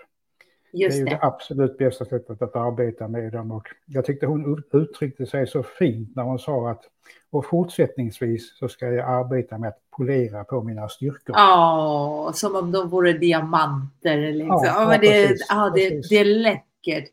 Just 0.75 0.97
det 0.97 1.01
är 1.01 1.05
ju 1.05 1.05
det. 1.05 1.19
absolut 1.21 1.77
bästa 1.77 2.05
sättet 2.05 2.41
att 2.41 2.55
arbeta 2.55 3.07
med 3.07 3.31
dem. 3.31 3.51
Och 3.51 3.67
jag 3.85 4.05
tyckte 4.05 4.25
hon 4.25 4.63
uttryckte 4.73 5.25
sig 5.25 5.47
så 5.47 5.63
fint 5.63 6.15
när 6.15 6.23
hon 6.23 6.39
sa 6.39 6.71
att 6.71 6.83
och 7.29 7.45
fortsättningsvis 7.45 8.57
så 8.57 8.67
ska 8.67 8.87
jag 8.87 9.09
arbeta 9.09 9.57
med 9.57 9.69
att 9.69 9.79
polera 9.97 10.43
på 10.43 10.63
mina 10.63 10.89
styrkor. 10.89 11.35
Ja, 11.35 12.31
som 12.35 12.55
om 12.55 12.71
de 12.71 12.89
vore 12.89 13.13
diamanter. 13.13 14.33
Liksom. 14.33 14.47
Ja, 14.47 14.65
ja, 14.65 14.87
men 14.87 15.01
det, 15.01 15.27
precis, 15.27 15.47
ja, 15.49 15.71
det, 15.75 16.09
det 16.09 16.15
är 16.15 16.25
läckert. 16.25 17.09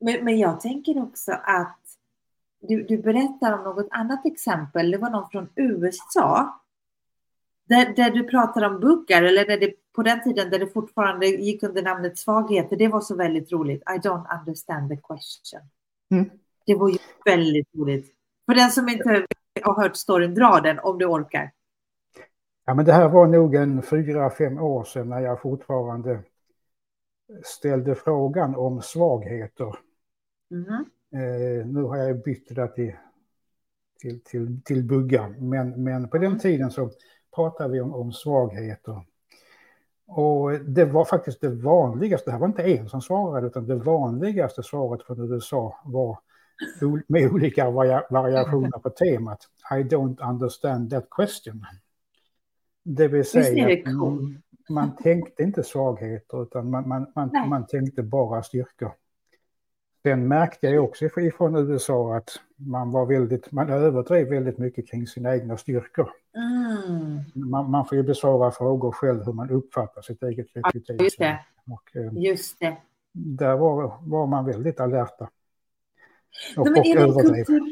Men, 0.00 0.24
men 0.24 0.38
jag 0.38 0.60
tänker 0.60 1.02
också 1.02 1.32
att 1.32 1.78
du, 2.60 2.82
du 2.82 2.98
berättar 2.98 3.52
om 3.52 3.64
något 3.64 3.88
annat 3.90 4.26
exempel. 4.26 4.90
Det 4.90 4.98
var 4.98 5.10
någon 5.10 5.30
från 5.30 5.48
USA 5.56 6.62
där, 7.68 7.92
där 7.96 8.10
du 8.10 8.24
pratar 8.24 8.62
om 8.62 8.80
buggar, 8.80 9.22
eller 9.22 9.46
där 9.46 9.58
det, 9.58 9.72
på 9.92 10.02
den 10.02 10.22
tiden 10.22 10.50
där 10.50 10.58
det 10.58 10.66
fortfarande 10.66 11.26
gick 11.26 11.62
under 11.62 11.82
namnet 11.82 12.18
svagheter, 12.18 12.76
det 12.76 12.88
var 12.88 13.00
så 13.00 13.16
väldigt 13.16 13.52
roligt. 13.52 13.82
I 13.82 13.98
don't 13.98 14.40
understand 14.40 14.88
the 14.88 14.96
question. 14.96 15.60
Mm. 16.10 16.30
Det 16.66 16.74
var 16.74 16.88
ju 16.88 16.98
väldigt 17.24 17.68
roligt. 17.78 18.14
För 18.46 18.54
den 18.54 18.70
som 18.70 18.88
inte 18.88 19.26
har 19.62 19.82
hört 19.82 19.96
storyn, 19.96 20.34
dra 20.34 20.60
den 20.60 20.78
om 20.78 20.98
du 20.98 21.06
orkar. 21.06 21.52
Ja, 22.64 22.74
men 22.74 22.84
det 22.84 22.92
här 22.92 23.08
var 23.08 23.26
nog 23.26 23.54
en 23.54 23.82
fyra, 23.82 24.30
fem 24.30 24.58
år 24.58 24.84
sedan 24.84 25.08
när 25.08 25.20
jag 25.20 25.40
fortfarande 25.40 26.22
ställde 27.44 27.94
frågan 27.94 28.54
om 28.54 28.82
svagheter. 28.82 29.74
Mm. 30.50 30.84
Eh, 31.14 31.66
nu 31.66 31.82
har 31.82 31.96
jag 31.96 32.22
bytt 32.22 32.54
det 32.54 32.68
till, 32.68 32.92
till, 34.00 34.24
till, 34.24 34.62
till 34.64 34.84
buggar, 34.84 35.28
men, 35.28 35.84
men 35.84 36.08
på 36.08 36.18
den 36.18 36.26
mm. 36.26 36.38
tiden 36.38 36.70
så 36.70 36.90
pratade 37.34 37.72
vi 37.72 37.80
om, 37.80 37.94
om 37.94 38.12
svagheter. 38.12 39.04
Och 40.06 40.52
det 40.52 40.84
var 40.84 41.04
faktiskt 41.04 41.40
det 41.40 41.48
vanligaste, 41.48 42.30
det 42.30 42.32
här 42.32 42.38
var 42.38 42.46
inte 42.46 42.62
en 42.62 42.88
som 42.88 43.02
svarade, 43.02 43.46
utan 43.46 43.66
det 43.66 43.74
vanligaste 43.74 44.62
svaret 44.62 45.02
från 45.02 45.32
USA 45.32 45.80
var 45.84 46.18
med 47.06 47.32
olika 47.32 47.70
variationer 48.10 48.78
på 48.78 48.90
temat 48.90 49.48
I 49.70 49.74
don't 49.74 50.30
understand 50.30 50.90
that 50.90 51.06
question. 51.10 51.66
Det 52.84 53.08
vill 53.08 53.24
säga 53.24 53.78
att 53.78 53.94
man, 53.94 54.42
man 54.68 54.96
tänkte 54.96 55.42
inte 55.42 55.62
svagheter 55.62 56.42
utan 56.42 56.70
man, 56.70 56.88
man, 56.88 57.06
man, 57.14 57.48
man 57.48 57.66
tänkte 57.66 58.02
bara 58.02 58.42
styrkor. 58.42 58.92
Sen 60.02 60.28
märkte 60.28 60.66
jag 60.66 60.84
också 60.84 61.08
från 61.36 61.56
USA 61.56 62.16
att 62.16 62.30
man 62.66 62.90
var 62.90 63.06
väldigt, 63.06 63.52
man 63.52 63.70
överdrev 63.70 64.28
väldigt 64.28 64.58
mycket 64.58 64.90
kring 64.90 65.06
sina 65.06 65.34
egna 65.34 65.56
styrkor. 65.56 66.10
Mm. 66.36 67.50
Man, 67.50 67.70
man, 67.70 67.86
får 67.86 67.98
ju 67.98 68.02
besvara 68.02 68.50
frågor 68.50 68.92
själv 68.92 69.24
hur 69.24 69.32
man 69.32 69.50
uppfattar 69.50 70.02
sitt 70.02 70.22
eget. 70.22 70.46
Ja, 70.52 70.70
just 70.98 71.18
det. 71.18 71.38
Och, 71.70 71.96
eh, 71.96 72.12
just 72.14 72.60
det. 72.60 72.76
Där 73.12 73.56
var, 73.56 73.98
var 74.02 74.26
man 74.26 74.44
väldigt 74.46 74.80
alerta. 74.80 75.28
Och, 76.56 76.70
Nej, 76.70 76.94
det 76.94 77.12
kultur, 77.12 77.62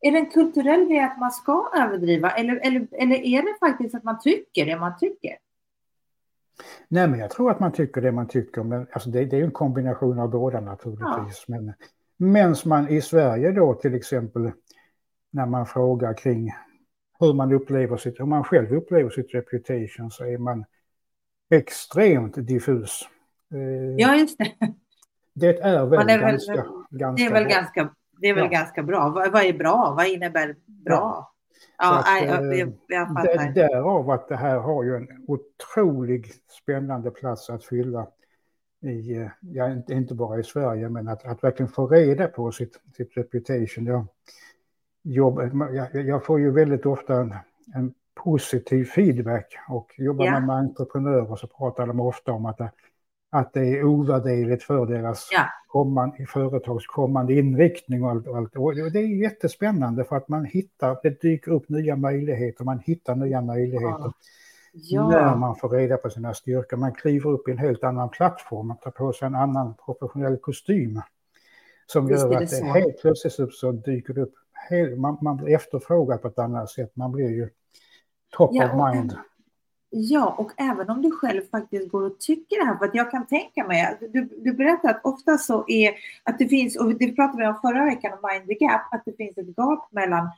är 0.00 0.12
det 0.12 0.18
en 0.18 0.30
kulturell 0.30 0.84
grej 0.84 1.00
att 1.00 1.18
man 1.18 1.30
ska 1.30 1.70
överdriva 1.76 2.30
eller, 2.30 2.56
eller, 2.66 2.88
eller 2.92 3.16
är 3.16 3.42
det 3.42 3.58
faktiskt 3.60 3.94
att 3.94 4.04
man 4.04 4.18
tycker 4.20 4.66
det 4.66 4.78
man 4.78 4.98
tycker? 4.98 5.38
Nej, 6.88 7.08
men 7.08 7.20
jag 7.20 7.30
tror 7.30 7.50
att 7.50 7.60
man 7.60 7.72
tycker 7.72 8.00
det 8.00 8.12
man 8.12 8.28
tycker, 8.28 8.62
men 8.62 8.86
alltså 8.92 9.10
det, 9.10 9.24
det 9.24 9.36
är 9.36 9.44
en 9.44 9.50
kombination 9.50 10.18
av 10.18 10.30
båda 10.30 10.60
naturligtvis. 10.60 11.44
Ja. 11.46 11.54
Men 11.54 11.72
medan 12.22 12.56
man 12.64 12.88
i 12.88 13.00
Sverige 13.00 13.52
då 13.52 13.74
till 13.74 13.94
exempel, 13.94 14.50
när 15.30 15.46
man 15.46 15.66
frågar 15.66 16.14
kring 16.14 16.52
hur 17.20 17.32
man 17.34 17.52
upplever 17.52 17.96
sitt, 17.96 18.20
hur 18.20 18.24
man 18.24 18.44
själv 18.44 18.72
upplever 18.72 19.10
sitt 19.10 19.34
reputation 19.34 20.10
så 20.10 20.24
är 20.24 20.38
man 20.38 20.64
extremt 21.50 22.34
diffus. 22.36 23.08
Eh, 23.54 23.94
ja, 23.98 24.16
just 24.16 24.38
det. 24.38 24.52
Det 25.34 25.58
är 25.58 25.86
väl, 25.86 26.08
är 26.08 26.18
ganska, 26.18 26.52
väl, 26.54 26.66
ganska, 26.90 27.24
det 27.24 27.26
är 27.26 27.32
väl 27.32 27.44
bra. 27.44 27.54
ganska, 27.54 27.94
det 28.20 28.28
är 28.28 28.34
väl 28.34 28.44
ja. 28.44 28.50
ganska 28.50 28.82
bra. 28.82 29.08
Vad, 29.08 29.32
vad, 29.32 29.42
är 29.42 29.52
bra? 29.52 29.94
Vad 29.96 30.06
innebär 30.06 30.56
bra? 30.66 31.32
Ja, 31.78 31.98
att, 31.98 32.06
nej, 32.06 32.24
jag, 32.24 32.56
jag, 32.58 32.72
jag 32.88 33.08
fattar. 33.08 33.52
Därav 33.54 34.10
att 34.10 34.28
det 34.28 34.36
här 34.36 34.58
har 34.58 34.84
ju 34.84 34.96
en 34.96 35.08
otroligt 35.26 36.42
spännande 36.62 37.10
plats 37.10 37.50
att 37.50 37.64
fylla 37.64 38.06
i, 38.82 39.16
eh, 39.16 39.28
ja, 39.40 39.72
inte, 39.72 39.94
inte 39.94 40.14
bara 40.14 40.40
i 40.40 40.44
Sverige, 40.44 40.88
men 40.88 41.08
att, 41.08 41.24
att 41.24 41.44
verkligen 41.44 41.72
få 41.72 41.86
reda 41.86 42.28
på 42.28 42.52
sitt, 42.52 42.80
sitt 42.96 43.16
reputation. 43.16 43.86
Jag, 43.86 44.06
jobb, 45.02 45.40
jag, 45.72 46.06
jag 46.06 46.24
får 46.24 46.40
ju 46.40 46.50
väldigt 46.50 46.86
ofta 46.86 47.14
en, 47.14 47.34
en 47.74 47.94
positiv 48.14 48.84
feedback 48.84 49.56
och 49.68 49.94
jobbar 49.98 50.24
yeah. 50.24 50.34
man 50.34 50.46
med 50.46 50.56
entreprenörer 50.56 51.36
så 51.36 51.46
pratar 51.46 51.86
de 51.86 52.00
ofta 52.00 52.32
om 52.32 52.46
att 52.46 52.58
det, 52.58 52.70
att 53.30 53.52
det 53.52 53.60
är 53.60 53.84
ovärderligt 53.84 54.62
för 54.62 54.86
deras 54.86 55.28
ja. 55.32 55.44
kommande, 55.66 56.26
företags 56.26 56.86
kommande 56.86 57.34
inriktning 57.34 58.04
och 58.04 58.10
allt, 58.10 58.26
och 58.26 58.36
allt. 58.36 58.56
Och 58.56 58.74
det 58.74 58.98
är 58.98 59.22
jättespännande 59.22 60.04
för 60.04 60.16
att 60.16 60.28
man 60.28 60.44
hittar, 60.44 60.98
det 61.02 61.20
dyker 61.20 61.52
upp 61.52 61.68
nya 61.68 61.96
möjligheter, 61.96 62.64
man 62.64 62.78
hittar 62.78 63.14
nya 63.14 63.40
möjligheter. 63.40 64.12
Ja. 64.72 65.08
När 65.08 65.36
man 65.36 65.56
får 65.56 65.68
reda 65.68 65.96
på 65.96 66.10
sina 66.10 66.34
styrkor, 66.34 66.76
man 66.76 66.94
kliver 66.94 67.30
upp 67.30 67.48
i 67.48 67.50
en 67.50 67.58
helt 67.58 67.84
annan 67.84 68.08
plattform, 68.08 68.66
man 68.66 68.76
tar 68.76 68.90
på 68.90 69.12
sig 69.12 69.26
en 69.26 69.34
annan 69.34 69.74
professionell 69.84 70.36
kostym. 70.36 71.00
Som 71.86 72.06
Visst 72.06 72.24
gör 72.24 72.42
att 72.42 72.50
det, 72.50 72.64
helt 72.64 73.00
plötsligt 73.00 73.54
så 73.54 73.72
dyker 73.72 74.14
det 74.14 74.20
upp, 74.20 74.34
man, 74.96 75.18
man 75.22 75.36
blir 75.36 75.54
efterfrågad 75.54 76.22
på 76.22 76.28
ett 76.28 76.38
annat 76.38 76.70
sätt, 76.70 76.96
man 76.96 77.12
blir 77.12 77.30
ju 77.30 77.48
top 78.30 78.50
ja, 78.52 78.66
of 78.66 78.94
mind. 78.94 79.16
Ja, 79.90 80.34
och 80.38 80.52
även 80.56 80.90
om 80.90 81.02
du 81.02 81.10
själv 81.10 81.42
faktiskt 81.50 81.92
går 81.92 82.02
och 82.02 82.20
tycker 82.20 82.58
det 82.58 82.64
här, 82.64 82.76
för 82.76 82.84
att 82.84 82.94
jag 82.94 83.10
kan 83.10 83.26
tänka 83.26 83.66
mig, 83.66 83.98
du, 84.00 84.28
du 84.44 84.52
berättar 84.52 84.90
att 84.90 85.00
ofta 85.04 85.38
så 85.38 85.64
är 85.68 85.94
att 86.24 86.38
det 86.38 86.48
finns, 86.48 86.76
och 86.76 86.94
det 86.94 87.16
pratade 87.16 87.42
vi 87.42 87.48
om 87.48 87.58
förra 87.62 87.84
veckan 87.84 88.12
om 88.12 88.30
Mind 88.30 88.46
the 88.46 88.64
Gap, 88.64 88.80
att 88.94 89.02
det 89.04 89.16
finns 89.16 89.38
ett 89.38 89.56
gap 89.56 89.92
mellan 89.92 90.30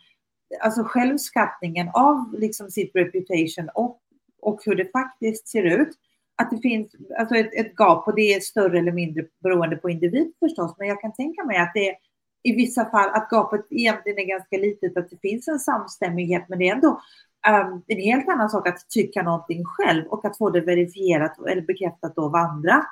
alltså 0.60 0.84
självskattningen 0.84 1.90
av 1.94 2.34
liksom 2.38 2.70
sitt 2.70 2.96
reputation 2.96 3.68
och, 3.74 4.00
och 4.44 4.60
hur 4.64 4.74
det 4.74 4.92
faktiskt 4.92 5.48
ser 5.48 5.62
ut. 5.62 5.88
Att 6.36 6.50
det 6.50 6.58
finns 6.58 6.92
alltså 7.18 7.34
ett, 7.34 7.54
ett 7.54 7.76
gap 7.76 8.08
och 8.08 8.14
det 8.14 8.34
är 8.34 8.40
större 8.40 8.78
eller 8.78 8.92
mindre 8.92 9.24
beroende 9.42 9.76
på 9.76 9.90
individ 9.90 10.32
förstås, 10.40 10.74
men 10.78 10.88
jag 10.88 11.00
kan 11.00 11.12
tänka 11.12 11.44
mig 11.44 11.56
att 11.56 11.72
det 11.74 11.88
är 11.88 11.96
i 12.42 12.52
vissa 12.52 12.90
fall 12.90 13.10
att 13.10 13.28
gapet 13.30 13.66
egentligen 13.70 14.18
är 14.18 14.24
ganska 14.24 14.56
litet, 14.56 14.96
att 14.96 15.10
det 15.10 15.20
finns 15.22 15.48
en 15.48 15.58
samstämmighet, 15.58 16.44
men 16.48 16.58
det 16.58 16.68
är 16.68 16.74
ändå 16.74 17.00
um, 17.48 17.82
en 17.86 18.00
helt 18.00 18.28
annan 18.28 18.50
sak 18.50 18.68
att 18.68 18.88
tycka 18.88 19.22
någonting 19.22 19.64
själv 19.64 20.06
och 20.06 20.24
att 20.24 20.38
få 20.38 20.50
det 20.50 20.60
verifierat 20.60 21.38
eller 21.38 21.62
bekräftat 21.62 22.18
av 22.18 22.34
andra. 22.34 22.86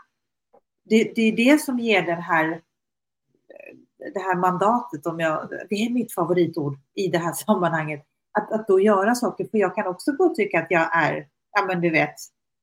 Det, 0.85 1.13
det 1.15 1.23
är 1.23 1.37
det 1.37 1.61
som 1.61 1.79
ger 1.79 2.03
den 2.03 2.23
här, 2.23 2.51
eh, 2.51 4.11
det 4.15 4.21
här 4.21 4.37
mandatet, 4.37 5.07
om 5.07 5.21
jag, 5.21 5.49
det 5.71 5.75
är 5.75 5.91
mitt 5.91 6.15
favoritord 6.15 6.79
i 6.95 7.09
det 7.09 7.19
här 7.19 7.33
sammanhanget, 7.47 8.07
att, 8.33 8.53
att 8.53 8.67
då 8.67 8.81
göra 8.81 9.15
saker. 9.15 9.45
För 9.51 9.59
jag 9.59 9.75
kan 9.75 9.87
också 9.87 10.13
gå 10.13 10.25
och 10.25 10.35
tycka 10.35 10.61
att 10.61 10.71
jag 10.71 10.97
är, 10.97 11.27
ja 11.53 11.65
men 11.67 11.81
du 11.81 11.91
vet, 11.91 12.15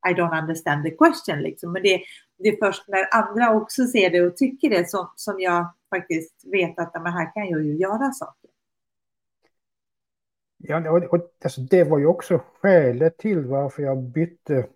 I 0.10 0.14
don't 0.14 0.42
understand 0.42 0.84
the 0.84 0.92
question 0.92 1.42
liksom. 1.42 1.72
Men 1.72 1.84
det, 1.84 2.02
det 2.38 2.50
är 2.50 2.66
först 2.66 2.88
när 2.88 3.08
andra 3.12 3.54
också 3.54 3.86
ser 3.86 4.10
det 4.10 4.22
och 4.22 4.38
tycker 4.38 4.70
det 4.70 4.90
som, 4.90 5.12
som 5.16 5.40
jag 5.40 5.74
faktiskt 5.90 6.36
vet 6.52 6.80
att 6.80 7.04
men 7.04 7.14
här 7.14 7.34
kan 7.34 7.48
jag 7.48 7.64
ju 7.64 7.78
göra 7.78 8.12
saker. 8.12 8.50
Ja, 10.58 10.92
och, 10.92 11.14
och 11.14 11.32
alltså, 11.44 11.62
det 11.62 11.84
var 11.84 12.00
ju 12.00 12.06
också 12.06 12.42
skälet 12.62 13.18
till 13.18 13.46
varför 13.46 13.84
jag 13.84 14.04
bytte, 14.04 14.68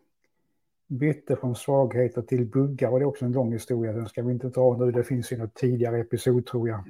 bytte 0.87 1.35
från 1.35 1.55
svagheter 1.55 2.21
till 2.21 2.45
buggar. 2.45 2.89
Och 2.89 2.99
det 2.99 3.03
är 3.03 3.07
också 3.07 3.25
en 3.25 3.31
lång 3.31 3.53
historia, 3.53 3.93
den 3.93 4.07
ska 4.07 4.23
vi 4.23 4.33
inte 4.33 4.49
dra 4.49 4.77
nu. 4.77 4.91
Det 4.91 5.03
finns 5.03 5.31
i 5.31 5.37
något 5.37 5.53
tidigare 5.53 5.99
episod 5.99 6.45
tror 6.45 6.69
jag. 6.69 6.83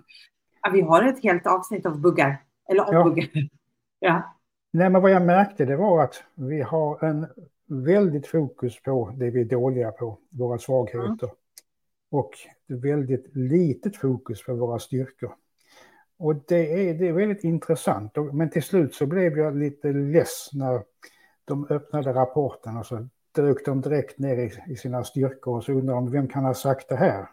Ja, 0.61 0.69
vi 0.73 0.81
har 0.81 1.03
ett 1.03 1.23
helt 1.23 1.47
avsnitt 1.47 1.85
av 1.85 2.01
buggar. 2.01 2.43
Eller 2.69 2.89
om 2.89 2.95
ja. 2.95 3.03
buggar. 3.03 3.27
ja. 3.99 4.35
Nej, 4.75 4.89
men 4.89 5.01
vad 5.01 5.11
jag 5.11 5.25
märkte 5.25 5.65
det 5.65 5.75
var 5.75 6.03
att 6.03 6.23
vi 6.35 6.61
har 6.61 7.05
en 7.05 7.27
väldigt 7.67 8.27
fokus 8.27 8.81
på 8.81 9.13
det 9.17 9.29
vi 9.29 9.41
är 9.41 9.45
dåliga 9.45 9.91
på, 9.91 10.17
våra 10.29 10.57
svagheter. 10.57 11.27
Mm. 11.27 11.35
Och 12.11 12.31
väldigt 12.67 13.35
litet 13.35 13.97
fokus 13.97 14.45
på 14.45 14.53
våra 14.53 14.79
styrkor. 14.79 15.35
Och 16.17 16.35
det 16.47 16.89
är, 16.89 16.93
det 16.93 17.07
är 17.07 17.13
väldigt 17.13 17.43
intressant. 17.43 18.11
Men 18.33 18.49
till 18.49 18.63
slut 18.63 18.95
så 18.95 19.05
blev 19.05 19.37
jag 19.37 19.57
lite 19.57 19.91
less 19.91 20.49
när 20.53 20.83
de 21.45 21.67
öppnade 21.69 22.13
rapporten 22.13 22.77
och 22.77 22.85
så 22.85 23.07
dök 23.31 23.65
de 23.65 23.81
direkt 23.81 24.19
ner 24.19 24.37
i, 24.37 24.51
i 24.67 24.75
sina 24.75 25.03
styrkor 25.03 25.57
och 25.57 25.63
så 25.63 25.71
undrade 25.71 25.97
de 25.99 26.11
vem 26.11 26.27
kan 26.27 26.45
ha 26.45 26.53
sagt 26.53 26.89
det 26.89 26.95
här? 26.95 27.27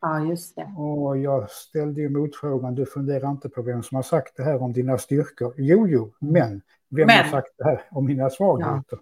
Ja, 0.00 0.24
just 0.24 0.56
det. 0.56 0.74
Och 0.78 1.18
jag 1.18 1.50
ställde 1.50 2.00
ju 2.00 2.08
motfrågan, 2.08 2.74
du 2.74 2.86
funderar 2.86 3.30
inte 3.30 3.48
på 3.48 3.62
vem 3.62 3.82
som 3.82 3.96
har 3.96 4.02
sagt 4.02 4.36
det 4.36 4.42
här 4.42 4.62
om 4.62 4.72
dina 4.72 4.98
styrkor? 4.98 5.54
Jo, 5.56 5.88
jo, 5.88 6.12
men 6.18 6.62
vem 6.90 7.06
men. 7.06 7.24
har 7.24 7.30
sagt 7.30 7.54
det 7.58 7.64
här 7.64 7.82
om 7.90 8.06
mina 8.06 8.30
svagheter? 8.30 8.98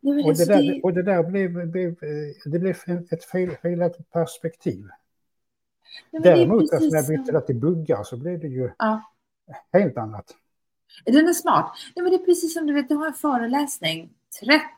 Ja. 0.00 0.10
och, 0.10 0.36
det 0.36 0.46
där, 0.46 0.84
och 0.84 0.92
det 0.94 1.02
där 1.02 1.22
blev, 1.22 1.70
blev, 1.70 1.94
det 2.44 2.58
blev 2.58 2.76
ett 3.10 3.24
fel, 3.24 3.56
felaktigt 3.62 4.10
perspektiv. 4.10 4.88
Nej, 6.10 6.22
Däremot 6.22 6.72
alltså, 6.72 6.88
när 6.88 6.96
jag 6.96 7.06
bytte 7.06 7.32
det 7.32 7.40
till 7.40 7.56
buggar 7.56 8.02
så 8.02 8.16
blev 8.16 8.40
det 8.40 8.48
ju 8.48 8.70
ja. 8.78 9.02
helt 9.72 9.96
annat. 9.96 10.34
Den 11.04 11.28
är 11.28 11.32
smart. 11.32 11.72
Nej, 11.96 12.02
men 12.02 12.12
det 12.12 12.18
är 12.18 12.24
precis 12.24 12.54
som 12.54 12.66
du 12.66 12.72
vet, 12.72 12.88
du 12.88 12.94
har 12.94 13.06
en 13.06 13.14
föreläsning. 13.14 14.10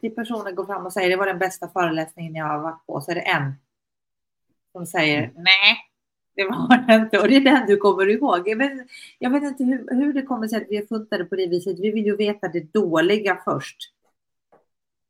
30 0.00 0.10
personer 0.10 0.52
går 0.52 0.66
fram 0.66 0.86
och 0.86 0.92
säger 0.92 1.10
det 1.10 1.16
var 1.16 1.26
den 1.26 1.38
bästa 1.38 1.68
föreläsningen 1.68 2.34
jag 2.34 2.46
har 2.46 2.58
varit 2.58 2.86
på. 2.86 3.00
Så 3.00 3.10
är 3.10 3.14
det 3.14 3.20
en 3.20 3.52
som 4.72 4.86
säger 4.86 5.18
mm. 5.18 5.32
nej, 5.36 5.76
det 6.38 6.44
var 6.44 6.86
det 6.86 6.94
inte. 6.94 7.18
Och 7.18 7.28
det 7.28 7.36
är 7.36 7.40
den 7.40 7.66
du 7.66 7.76
kommer 7.76 8.06
ihåg. 8.06 8.48
Jag 8.48 8.56
vet, 8.56 8.72
jag 9.18 9.30
vet 9.30 9.42
inte 9.42 9.64
hur, 9.64 9.88
hur 9.90 10.12
det 10.12 10.22
kommer 10.22 10.48
sig 10.48 10.62
att 10.62 10.68
vi 10.68 10.86
det 11.18 11.24
på 11.24 11.36
det 11.36 11.46
viset. 11.46 11.78
Vi 11.78 11.90
vill 11.90 12.06
ju 12.06 12.16
veta 12.16 12.48
det 12.48 12.72
dåliga 12.72 13.38
först. 13.44 13.76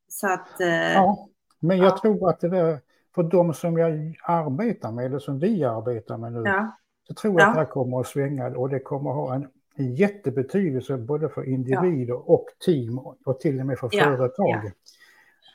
Så 0.09 0.27
att... 0.27 0.61
Eh, 0.61 0.93
ja, 0.93 1.29
men 1.61 1.79
jag 1.79 1.87
ja. 1.87 1.99
tror 2.03 2.29
att 2.31 2.41
det 2.41 2.49
där 2.49 2.79
för 3.15 3.23
de 3.23 3.55
som 3.55 3.79
jag 3.79 4.19
arbetar 4.23 4.93
med, 4.93 5.07
eller 5.07 5.19
som 5.19 5.39
vi 5.39 5.65
arbetar 5.65 6.19
med 6.19 6.33
nu, 6.33 6.43
ja. 6.45 6.77
så 7.09 7.15
tror 7.15 7.41
jag 7.41 7.41
ja. 7.41 7.49
att 7.49 7.55
det 7.55 7.61
här 7.61 7.67
kommer 7.67 8.01
att 8.01 8.07
svänga 8.07 8.47
och 8.47 8.69
det 8.69 8.81
kommer 8.81 9.11
att 9.11 9.17
ha 9.17 9.35
en 9.35 9.49
jättebetydelse 9.95 10.97
både 10.97 11.29
för 11.29 11.49
individer 11.49 12.31
och 12.31 12.47
team 12.65 12.99
och 12.99 13.41
till 13.41 13.61
och 13.61 13.67
med 13.67 13.79
för 13.79 13.89
företag. 13.89 14.73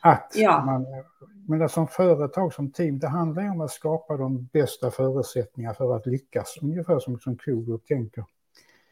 Att 0.04 0.32
ja. 0.36 0.66
man, 0.66 0.86
men 1.48 1.70
som 1.70 1.88
företag, 1.88 2.54
som 2.54 2.72
team, 2.72 3.00
det 3.00 3.08
handlar 3.08 3.44
ju 3.44 3.50
om 3.50 3.62
att 3.62 3.72
skapa 3.72 4.18
de 4.18 4.50
bästa 4.54 4.92
förutsättningarna 4.92 5.74
för 5.74 5.96
att 5.96 6.06
lyckas, 6.06 6.58
ungefär 6.62 7.00
som, 7.00 7.20
som 7.20 7.38
Kogrup 7.38 7.86
tänker. 7.88 8.26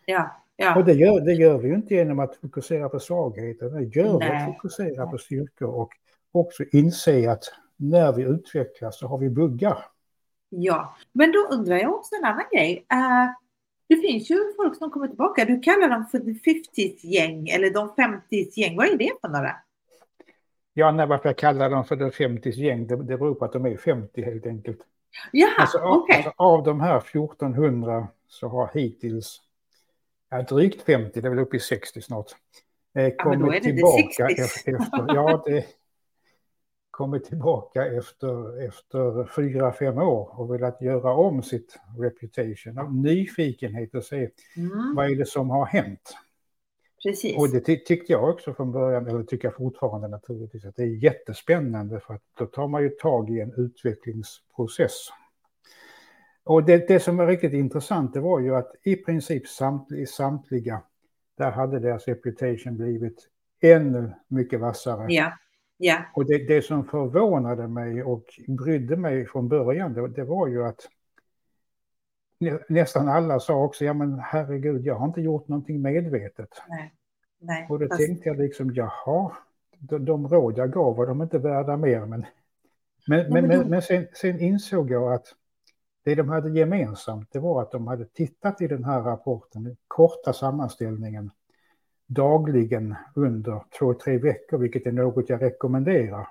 Ja, 0.05 0.41
ja. 0.55 0.75
Och 0.75 0.85
det 0.85 0.93
gör, 0.93 1.21
det 1.21 1.33
gör 1.33 1.57
vi 1.57 1.67
ju 1.67 1.75
inte 1.75 1.93
genom 1.93 2.19
att 2.19 2.35
fokusera 2.35 2.89
på 2.89 2.99
svagheter, 2.99 3.69
det 3.69 3.83
gör 3.83 4.19
vi 4.19 4.25
att 4.25 4.45
fokusera 4.45 5.07
på 5.07 5.17
styrkor 5.17 5.67
och 5.67 5.91
också 6.31 6.63
inse 6.71 7.31
att 7.31 7.43
när 7.75 8.13
vi 8.13 8.23
utvecklas 8.23 8.99
så 8.99 9.07
har 9.07 9.17
vi 9.17 9.29
buggar. 9.29 9.85
Ja, 10.49 10.95
men 11.11 11.31
då 11.31 11.39
undrar 11.51 11.77
jag 11.77 11.95
också 11.95 12.15
en 12.15 12.25
annan 12.25 12.45
grej. 12.51 12.85
Uh, 12.93 13.31
det 13.87 13.95
finns 13.95 14.31
ju 14.31 14.37
folk 14.55 14.77
som 14.77 14.91
kommer 14.91 15.07
tillbaka. 15.07 15.45
Du 15.45 15.59
kallar 15.59 15.89
dem 15.89 16.05
för 16.11 16.19
the 16.19 16.31
50s-gäng 16.31 17.47
eller 17.47 17.69
de 17.69 17.89
50s-gäng. 17.89 18.77
Vad 18.77 18.87
är 18.87 18.97
det 18.97 19.11
för 19.21 19.29
några? 19.29 19.55
Ja, 20.73 20.91
nej, 20.91 21.07
varför 21.07 21.29
jag 21.29 21.37
kallar 21.37 21.69
dem 21.69 21.85
för 21.85 21.95
the 21.95 22.23
50s-gäng, 22.23 22.87
det, 22.87 22.95
det 22.95 23.17
beror 23.17 23.35
på 23.35 23.45
att 23.45 23.53
de 23.53 23.65
är 23.65 23.77
50 23.77 24.21
helt 24.21 24.45
enkelt. 24.45 24.79
Ja, 25.31 25.47
alltså, 25.59 25.77
okay. 25.77 26.15
alltså, 26.15 26.33
av 26.35 26.63
de 26.63 26.81
här 26.81 26.97
1400 26.97 28.07
så 28.27 28.47
har 28.47 28.69
hittills 28.73 29.41
ja, 30.29 30.41
drygt 30.41 30.81
50, 30.81 31.21
det 31.21 31.27
är 31.27 31.29
väl 31.29 31.39
uppe 31.39 31.57
i 31.57 31.59
60 31.59 32.01
snart, 32.01 32.31
eh, 32.95 33.13
kommit 33.15 33.63
tillbaka 33.63 34.27
efter, 34.27 34.75
efter, 34.75 35.15
ja, 35.15 35.43
det, 35.45 35.65
kommit 36.91 37.25
tillbaka 37.25 37.85
efter, 37.85 38.65
efter 38.67 39.29
fyra, 39.35 39.73
fem 39.73 39.97
år 39.97 40.39
och 40.39 40.53
velat 40.53 40.81
göra 40.81 41.13
om 41.13 41.43
sitt 41.43 41.79
reputation 41.99 42.77
av 42.77 42.95
nyfikenhet 42.95 43.95
och 43.95 44.03
se 44.03 44.29
mm. 44.57 44.95
vad 44.95 45.11
är 45.11 45.15
det 45.15 45.27
som 45.27 45.49
har 45.49 45.65
hänt. 45.65 46.17
Precis. 47.03 47.37
Och 47.37 47.49
det 47.49 47.59
tyckte 47.59 48.11
jag 48.11 48.29
också 48.29 48.53
från 48.53 48.71
början, 48.71 49.07
eller 49.07 49.23
tycker 49.23 49.47
jag 49.47 49.55
fortfarande 49.55 50.07
naturligtvis, 50.07 50.65
att 50.65 50.75
det 50.75 50.83
är 50.83 51.03
jättespännande 51.03 51.99
för 51.99 52.13
att 52.13 52.21
då 52.37 52.45
tar 52.45 52.67
man 52.67 52.83
ju 52.83 52.89
tag 52.89 53.29
i 53.29 53.39
en 53.39 53.53
utvecklingsprocess. 53.57 55.07
Och 56.43 56.63
det, 56.63 56.87
det 56.87 56.99
som 56.99 57.17
var 57.17 57.27
riktigt 57.27 57.53
intressant 57.53 58.13
det 58.13 58.19
var 58.19 58.39
ju 58.39 58.55
att 58.55 58.71
i 58.83 58.95
princip 58.95 59.47
samtliga, 59.47 60.07
samtliga 60.07 60.81
där 61.37 61.51
hade 61.51 61.79
deras 61.79 62.07
reputation 62.07 62.77
blivit 62.77 63.27
ännu 63.61 64.13
mycket 64.27 64.59
vassare. 64.59 65.05
Ja. 65.09 65.31
Ja. 65.77 65.97
Och 66.13 66.25
det, 66.25 66.47
det 66.47 66.61
som 66.61 66.85
förvånade 66.85 67.67
mig 67.67 68.03
och 68.03 68.23
brydde 68.47 68.97
mig 68.97 69.25
från 69.25 69.47
början, 69.47 69.93
det, 69.93 70.07
det 70.07 70.23
var 70.23 70.47
ju 70.47 70.63
att 70.63 70.87
nästan 72.69 73.09
alla 73.09 73.39
sa 73.39 73.63
också, 73.63 73.85
ja 73.85 73.93
men 73.93 74.19
herregud, 74.19 74.85
jag 74.85 74.95
har 74.95 75.05
inte 75.05 75.21
gjort 75.21 75.47
någonting 75.47 75.81
medvetet. 75.81 76.49
Nej. 76.69 76.93
Nej, 77.41 77.67
och 77.69 77.79
då 77.79 77.87
fast... 77.87 78.05
tänkte 78.05 78.29
jag 78.29 78.37
liksom, 78.37 78.73
jaha, 78.73 79.31
de, 79.79 80.05
de 80.05 80.27
råd 80.27 80.57
jag 80.57 80.73
gav 80.73 80.95
var 80.95 81.07
de 81.07 81.21
inte 81.21 81.37
värda 81.37 81.77
mer. 81.77 82.05
Men, 82.05 82.25
men, 83.07 83.33
men, 83.33 83.47
men, 83.47 83.69
men 83.69 83.81
sen, 83.81 84.07
sen, 84.13 84.39
insåg 84.39 84.91
jag 84.91 85.13
att 85.13 85.25
det 86.03 86.15
de 86.15 86.29
hade 86.29 86.49
gemensamt, 86.49 87.29
det 87.31 87.39
var 87.39 87.61
att 87.61 87.71
de 87.71 87.87
hade 87.87 88.05
tittat 88.05 88.61
i 88.61 88.67
den 88.67 88.83
här 88.83 89.01
rapporten, 89.01 89.63
den 89.63 89.77
korta 89.87 90.33
sammanställningen, 90.33 91.31
dagligen 92.07 92.95
under 93.15 93.63
två, 93.79 93.93
tre 93.93 94.17
veckor, 94.17 94.57
vilket 94.57 94.87
är 94.87 94.91
något 94.91 95.29
jag 95.29 95.41
rekommenderar. 95.41 96.27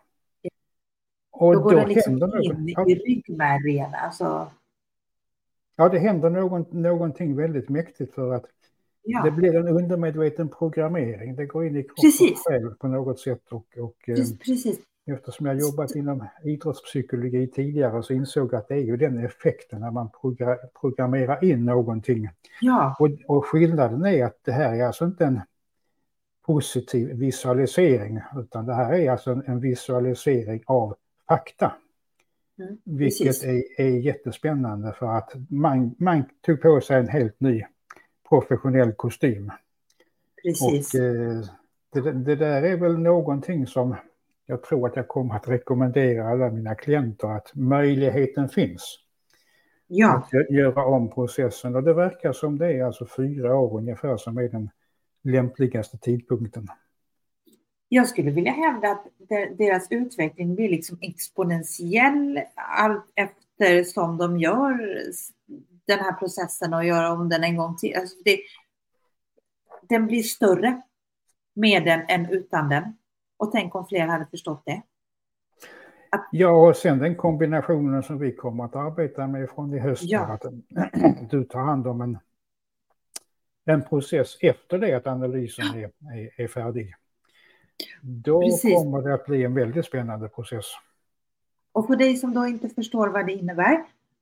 Och 1.31 1.55
då 1.55 1.61
går 1.61 1.71
då 1.71 1.77
det 1.77 1.87
liksom 1.87 2.15
in 2.43 2.69
i 2.69 2.95
ryggmärgen, 2.95 3.95
alltså. 3.95 4.51
Ja, 5.77 5.89
det 5.89 5.99
händer 5.99 6.31
någon, 6.31 6.67
någonting 6.71 7.37
väldigt 7.37 7.69
mäktigt 7.69 8.15
för 8.15 8.35
att 8.35 8.45
ja. 9.03 9.23
det 9.23 9.31
blir 9.31 9.57
en 9.57 9.69
undermedveten 9.69 10.49
programmering. 10.49 11.37
Det 11.37 11.47
går 11.47 11.67
in 11.67 11.77
i 11.77 11.83
kroppen 11.83 12.37
själv 12.37 12.75
på 12.75 12.89
något 12.89 13.21
sätt. 13.21 13.43
Och, 13.51 13.67
och, 13.79 13.97
precis, 14.07 14.39
precis. 14.39 14.79
Eftersom 15.07 15.47
jag 15.47 15.61
jobbat 15.61 15.95
inom 15.95 16.25
idrottspsykologi 16.45 17.47
tidigare 17.47 18.03
så 18.03 18.13
insåg 18.13 18.53
jag 18.53 18.59
att 18.59 18.69
det 18.69 18.75
är 18.75 18.83
ju 18.83 18.97
den 18.97 19.25
effekten 19.25 19.81
när 19.81 19.91
man 19.91 20.09
programmerar 20.81 21.45
in 21.45 21.65
någonting. 21.65 22.29
Ja. 22.61 22.97
Och, 22.99 23.37
och 23.37 23.47
skillnaden 23.47 24.05
är 24.05 24.25
att 24.25 24.39
det 24.45 24.53
här 24.53 24.75
är 24.75 24.87
alltså 24.87 25.05
inte 25.05 25.25
en 25.25 25.41
positiv 26.47 27.09
visualisering, 27.17 28.21
utan 28.37 28.67
det 28.67 28.75
här 28.75 28.93
är 28.93 29.11
alltså 29.11 29.31
en, 29.31 29.43
en 29.47 29.61
visualisering 29.61 30.63
av 30.67 30.97
fakta. 31.29 31.73
Mm, 32.61 32.79
vilket 32.85 33.45
är, 33.45 33.81
är 33.81 33.99
jättespännande 33.99 34.93
för 34.93 35.07
att 35.07 35.33
man, 35.49 35.95
man 35.99 36.25
tog 36.41 36.63
på 36.63 36.81
sig 36.81 36.97
en 36.97 37.09
helt 37.09 37.41
ny 37.41 37.65
professionell 38.29 38.93
kostym. 38.93 39.51
Precis. 40.43 40.95
Och, 40.95 41.01
eh, 41.01 41.45
det, 41.93 42.13
det, 42.13 42.37
där 42.37 42.63
är 42.63 42.77
väl 42.77 42.99
någonting 42.99 43.67
som 43.67 43.97
jag 44.47 44.63
tror 44.63 44.89
att 44.89 44.97
jag 44.97 45.09
kommer 45.09 45.35
att 45.35 45.49
rekommendera 45.49 46.29
alla 46.29 46.51
mina 46.51 46.75
klienter 46.75 47.29
att 47.29 47.55
möjligheten 47.55 48.49
finns. 48.49 48.99
Ja. 49.87 50.25
Att 50.33 50.51
göra 50.51 50.85
om 50.85 51.11
processen 51.11 51.77
och 51.77 51.83
det 51.83 51.95
verkar 51.95 52.33
som 52.33 52.59
det 52.59 52.73
är 52.73 52.85
alltså 52.85 53.07
fyra 53.17 53.57
år 53.57 53.79
ungefär 53.79 54.17
som 54.17 54.39
är 54.39 54.49
den 54.49 54.71
lämpligaste 55.23 55.99
tidpunkten? 55.99 56.69
Jag 57.93 58.09
skulle 58.09 58.31
vilja 58.31 58.53
hävda 58.53 58.91
att 58.91 59.07
deras 59.59 59.87
utveckling 59.91 60.55
blir 60.55 60.69
liksom 60.69 60.99
exponentiell 61.01 62.41
allt 62.55 63.05
eftersom 63.15 64.19
de 64.19 64.39
gör 64.39 64.73
den 65.87 65.99
här 65.99 66.13
processen 66.13 66.75
och 66.75 66.85
gör 66.85 67.13
om 67.13 67.29
den 67.29 67.45
en 67.45 67.57
gång 67.57 67.77
till. 67.77 67.97
Alltså 67.97 68.17
det, 68.25 68.41
den 69.89 70.07
blir 70.07 70.23
större 70.23 70.83
med 71.55 71.85
den 71.85 72.01
än 72.09 72.27
utan 72.31 72.69
den. 72.69 72.97
Och 73.37 73.53
tänk 73.53 73.75
om 73.75 73.87
fler 73.87 74.07
hade 74.07 74.27
förstått 74.27 74.63
det. 74.67 74.83
Att... 76.11 76.29
Ja, 76.33 76.69
och 76.69 76.77
sen 76.77 76.99
den 76.99 77.17
kombinationen 77.17 78.03
som 78.03 78.19
vi 78.19 78.33
kommer 78.33 78.65
att 78.65 78.77
arbeta 78.77 79.27
med 79.27 79.51
från 79.51 79.75
i 79.75 79.79
höst. 79.79 80.03
Ja. 80.05 80.21
Att 80.21 80.45
du 81.31 81.45
tar 81.45 81.61
hand 81.61 81.87
om 81.87 82.01
en 82.01 82.19
en 83.65 83.83
process 83.83 84.37
efter 84.41 84.79
det 84.79 84.95
att 84.95 85.07
analysen 85.07 85.65
är, 85.67 85.91
är, 86.15 86.43
är 86.43 86.49
färdig. 86.49 86.95
Då 88.03 88.41
Precis. 88.41 88.75
kommer 88.75 89.03
det 89.03 89.15
att 89.15 89.27
bli 89.27 89.45
en 89.45 89.55
väldigt 89.55 89.87
spännande 89.87 90.29
process. 90.29 90.67
Och 91.73 91.87
för 91.87 91.97
dig 91.97 92.17
som 92.17 92.35
då 92.35 92.47
inte 92.47 92.69
förstår 92.69 93.09
vad 93.09 93.27
det 93.27 93.33
innebär, 93.33 93.75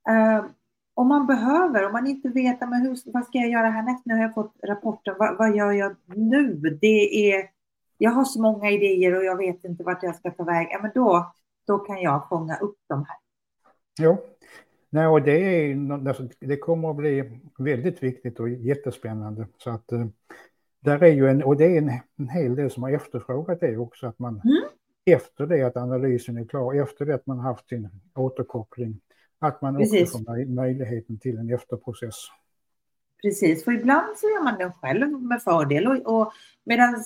eh, 0.09 0.45
om 0.93 1.07
man 1.07 1.27
behöver, 1.27 1.85
om 1.85 1.91
man 1.91 2.07
inte 2.07 2.29
vet 2.29 2.59
men 2.59 2.81
hur, 2.81 3.11
vad 3.13 3.25
ska 3.25 3.37
jag 3.37 3.49
göra 3.49 3.69
härnäst, 3.69 4.05
nu 4.05 4.13
har 4.13 4.21
jag 4.21 4.33
fått 4.33 4.53
rapporten, 4.63 5.15
vad, 5.19 5.37
vad, 5.37 5.55
gör 5.55 5.71
jag 5.71 5.95
nu? 6.05 6.53
Det 6.81 7.31
är, 7.33 7.49
jag 7.97 8.11
har 8.11 8.23
så 8.23 8.41
många 8.41 8.69
idéer 8.69 9.17
och 9.17 9.23
jag 9.23 9.37
vet 9.37 9.63
inte 9.63 9.83
vart 9.83 10.03
jag 10.03 10.15
ska 10.15 10.31
ta 10.31 10.43
vägen, 10.43 10.81
men 10.81 10.91
då, 10.95 11.33
då 11.67 11.77
kan 11.77 12.01
jag 12.01 12.29
fånga 12.29 12.57
upp 12.57 12.77
de 12.87 13.05
här. 13.07 13.17
Jo, 13.99 14.17
Nej, 14.89 15.07
och 15.07 15.21
det, 15.21 15.31
är, 15.31 16.47
det 16.47 16.57
kommer 16.57 16.89
att 16.89 16.95
bli 16.95 17.39
väldigt 17.57 18.03
viktigt 18.03 18.39
och 18.39 18.49
jättespännande. 18.49 19.47
Så 19.57 19.69
att, 19.69 19.91
eh, 19.91 20.05
där 20.79 21.03
är 21.03 21.13
ju 21.13 21.29
en, 21.29 21.43
och 21.43 21.57
det 21.57 21.65
är 21.65 21.77
en, 21.77 21.91
en 22.17 22.29
hel 22.29 22.55
del 22.55 22.71
som 22.71 22.83
har 22.83 22.91
efterfrågat 22.91 23.59
det 23.59 23.77
också, 23.77 24.07
att 24.07 24.19
man 24.19 24.41
mm. 24.43 24.63
efter 25.05 25.45
det 25.45 25.63
att 25.63 25.77
analysen 25.77 26.37
är 26.37 26.45
klar, 26.45 26.73
efter 26.73 27.05
det 27.05 27.15
att 27.15 27.27
man 27.27 27.39
haft 27.39 27.69
sin 27.69 27.89
återkoppling, 28.15 29.01
att 29.39 29.61
man 29.61 29.77
Precis. 29.77 30.01
också 30.01 30.17
får 30.17 30.45
möjligheten 30.45 31.19
till 31.19 31.37
en 31.37 31.53
efterprocess. 31.53 32.15
Precis, 33.21 33.63
för 33.63 33.71
ibland 33.71 34.17
så 34.17 34.27
gör 34.27 34.43
man 34.43 34.57
det 34.57 34.71
själv 34.81 35.21
med 35.21 35.41
fördel 35.41 35.87
och, 35.87 36.19
och 36.19 36.31
medan 36.63 37.03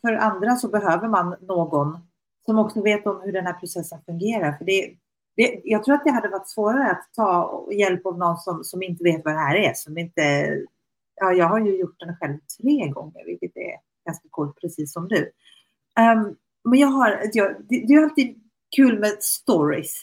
för 0.00 0.12
andra 0.12 0.56
så 0.56 0.68
behöver 0.68 1.08
man 1.08 1.36
någon 1.40 1.98
som 2.46 2.58
också 2.58 2.82
vet 2.82 3.06
om 3.06 3.20
hur 3.24 3.32
den 3.32 3.46
här 3.46 3.52
processen 3.52 3.98
fungerar. 4.06 4.52
För 4.52 4.64
det, 4.64 4.96
det, 5.36 5.60
jag 5.64 5.84
tror 5.84 5.94
att 5.94 6.04
det 6.04 6.10
hade 6.10 6.28
varit 6.28 6.48
svårare 6.48 6.90
att 6.90 7.08
ta 7.16 7.66
hjälp 7.72 8.06
av 8.06 8.18
någon 8.18 8.36
som, 8.36 8.64
som 8.64 8.82
inte 8.82 9.04
vet 9.04 9.24
vad 9.24 9.34
det 9.34 9.38
här 9.38 9.56
är. 9.56 9.72
Som 9.74 9.98
inte, 9.98 10.48
ja, 11.16 11.32
jag 11.32 11.46
har 11.46 11.60
ju 11.60 11.78
gjort 11.78 12.00
den 12.00 12.16
själv 12.16 12.38
tre 12.60 12.88
gånger, 12.88 13.24
vilket 13.24 13.56
är 13.56 13.76
ganska 14.06 14.28
coolt, 14.30 14.60
precis 14.60 14.92
som 14.92 15.08
du. 15.08 15.32
Um, 16.00 16.36
men 16.70 16.78
jag 16.78 16.88
har, 16.88 17.20
jag, 17.32 17.56
det, 17.68 17.86
det 17.86 17.94
är 17.94 18.02
alltid 18.02 18.40
kul 18.76 18.98
med 18.98 19.16
stories. 19.20 20.02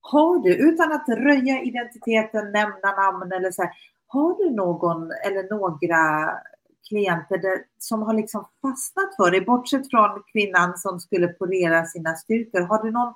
Har 0.00 0.38
du, 0.38 0.54
utan 0.54 0.92
att 0.92 1.08
röja 1.08 1.62
identiteten, 1.62 2.52
nämna 2.52 2.92
namn 2.96 3.32
eller 3.32 3.50
så 3.50 3.62
här, 3.62 3.70
har 4.06 4.44
du 4.44 4.50
någon 4.54 5.10
eller 5.26 5.50
några 5.50 6.30
klienter 6.88 7.38
där, 7.38 7.58
som 7.78 8.02
har 8.02 8.14
liksom 8.14 8.44
fastnat 8.62 9.16
för 9.16 9.30
dig, 9.30 9.40
bortsett 9.40 9.90
från 9.90 10.22
kvinnan 10.32 10.78
som 10.78 11.00
skulle 11.00 11.28
polera 11.28 11.84
sina 11.84 12.14
styrkor, 12.14 12.60
har 12.60 12.82
du 12.82 12.90
någon 12.90 13.14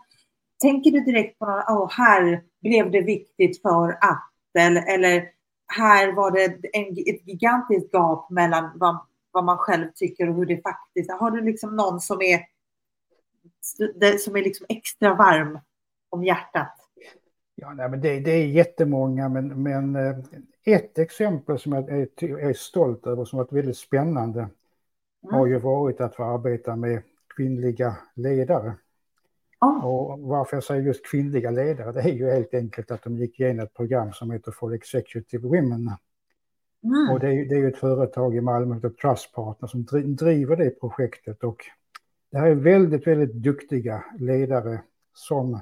tänker 0.63 0.91
du 0.91 1.01
direkt 1.01 1.39
på 1.39 1.47
någon, 1.47 1.61
oh, 1.61 1.91
här 1.91 2.43
blev 2.63 2.91
det 2.91 3.01
viktigt 3.01 3.63
för 3.63 3.91
att, 3.91 4.31
eller, 4.59 4.95
eller 4.95 5.25
här 5.73 6.13
var 6.13 6.31
det 6.31 6.45
en, 6.73 6.93
ett 6.93 7.29
gigantiskt 7.29 7.93
gap 7.93 8.31
mellan 8.31 8.71
vad, 8.75 8.99
vad 9.31 9.45
man 9.45 9.59
själv 9.59 9.87
tycker 9.95 10.29
och 10.29 10.35
hur 10.35 10.47
det 10.47 10.63
faktiskt 10.63 11.11
är. 11.11 11.15
Har 11.15 11.31
du 11.31 11.41
liksom 11.41 11.77
någon 11.77 12.01
som 12.01 12.23
är, 12.23 12.41
som 14.19 14.37
är 14.37 14.43
liksom 14.43 14.67
extra 14.69 15.15
varm 15.15 15.59
om 16.09 16.25
hjärtat? 16.25 16.73
Ja, 17.55 17.73
nej, 17.73 17.89
men 17.89 18.01
det, 18.01 18.21
det 18.21 18.31
är 18.31 18.47
jättemånga, 18.47 19.29
men, 19.29 19.63
men 19.63 19.97
eh, 19.97 20.17
ett 20.65 20.99
exempel 20.99 21.59
som 21.59 21.73
jag 21.73 21.89
är, 21.89 22.39
är 22.39 22.53
stolt 22.53 23.07
över 23.07 23.25
som 23.25 23.39
varit 23.39 23.53
väldigt 23.53 23.77
spännande 23.77 24.41
mm. 24.41 24.51
har 25.35 25.47
ju 25.47 25.59
varit 25.59 26.01
att 26.01 26.15
få 26.15 26.25
arbeta 26.25 26.77
med 26.77 27.03
kvinnliga 27.37 27.97
ledare. 28.15 28.75
Oh. 29.63 29.85
Och 29.85 30.21
varför 30.21 30.57
jag 30.57 30.65
säger 30.65 30.83
just 30.83 31.07
kvinnliga 31.07 31.51
ledare, 31.51 31.93
det 31.93 32.01
är 32.01 32.13
ju 32.13 32.31
helt 32.31 32.55
enkelt 32.55 32.91
att 32.91 33.03
de 33.03 33.17
gick 33.17 33.41
igenom 33.41 33.65
ett 33.65 33.75
program 33.75 34.13
som 34.13 34.31
heter 34.31 34.53
For 34.53 34.75
Executive 34.75 35.49
Women. 35.49 35.91
Mm. 36.85 37.11
Och 37.13 37.21
det 37.21 37.29
är, 37.29 37.49
det 37.49 37.55
är 37.55 37.59
ju 37.59 37.69
ett 37.69 37.79
företag 37.79 38.37
i 38.37 38.41
Malmö, 38.41 38.77
ett 38.77 38.99
Trust 38.99 39.33
Partner, 39.33 39.69
som 39.69 39.85
driver 40.17 40.57
det 40.57 40.81
projektet. 40.81 41.45
Och 41.45 41.57
det 42.31 42.39
här 42.39 42.47
är 42.47 42.55
väldigt, 42.55 43.07
väldigt 43.07 43.33
duktiga 43.33 44.05
ledare 44.19 44.83
som 45.15 45.61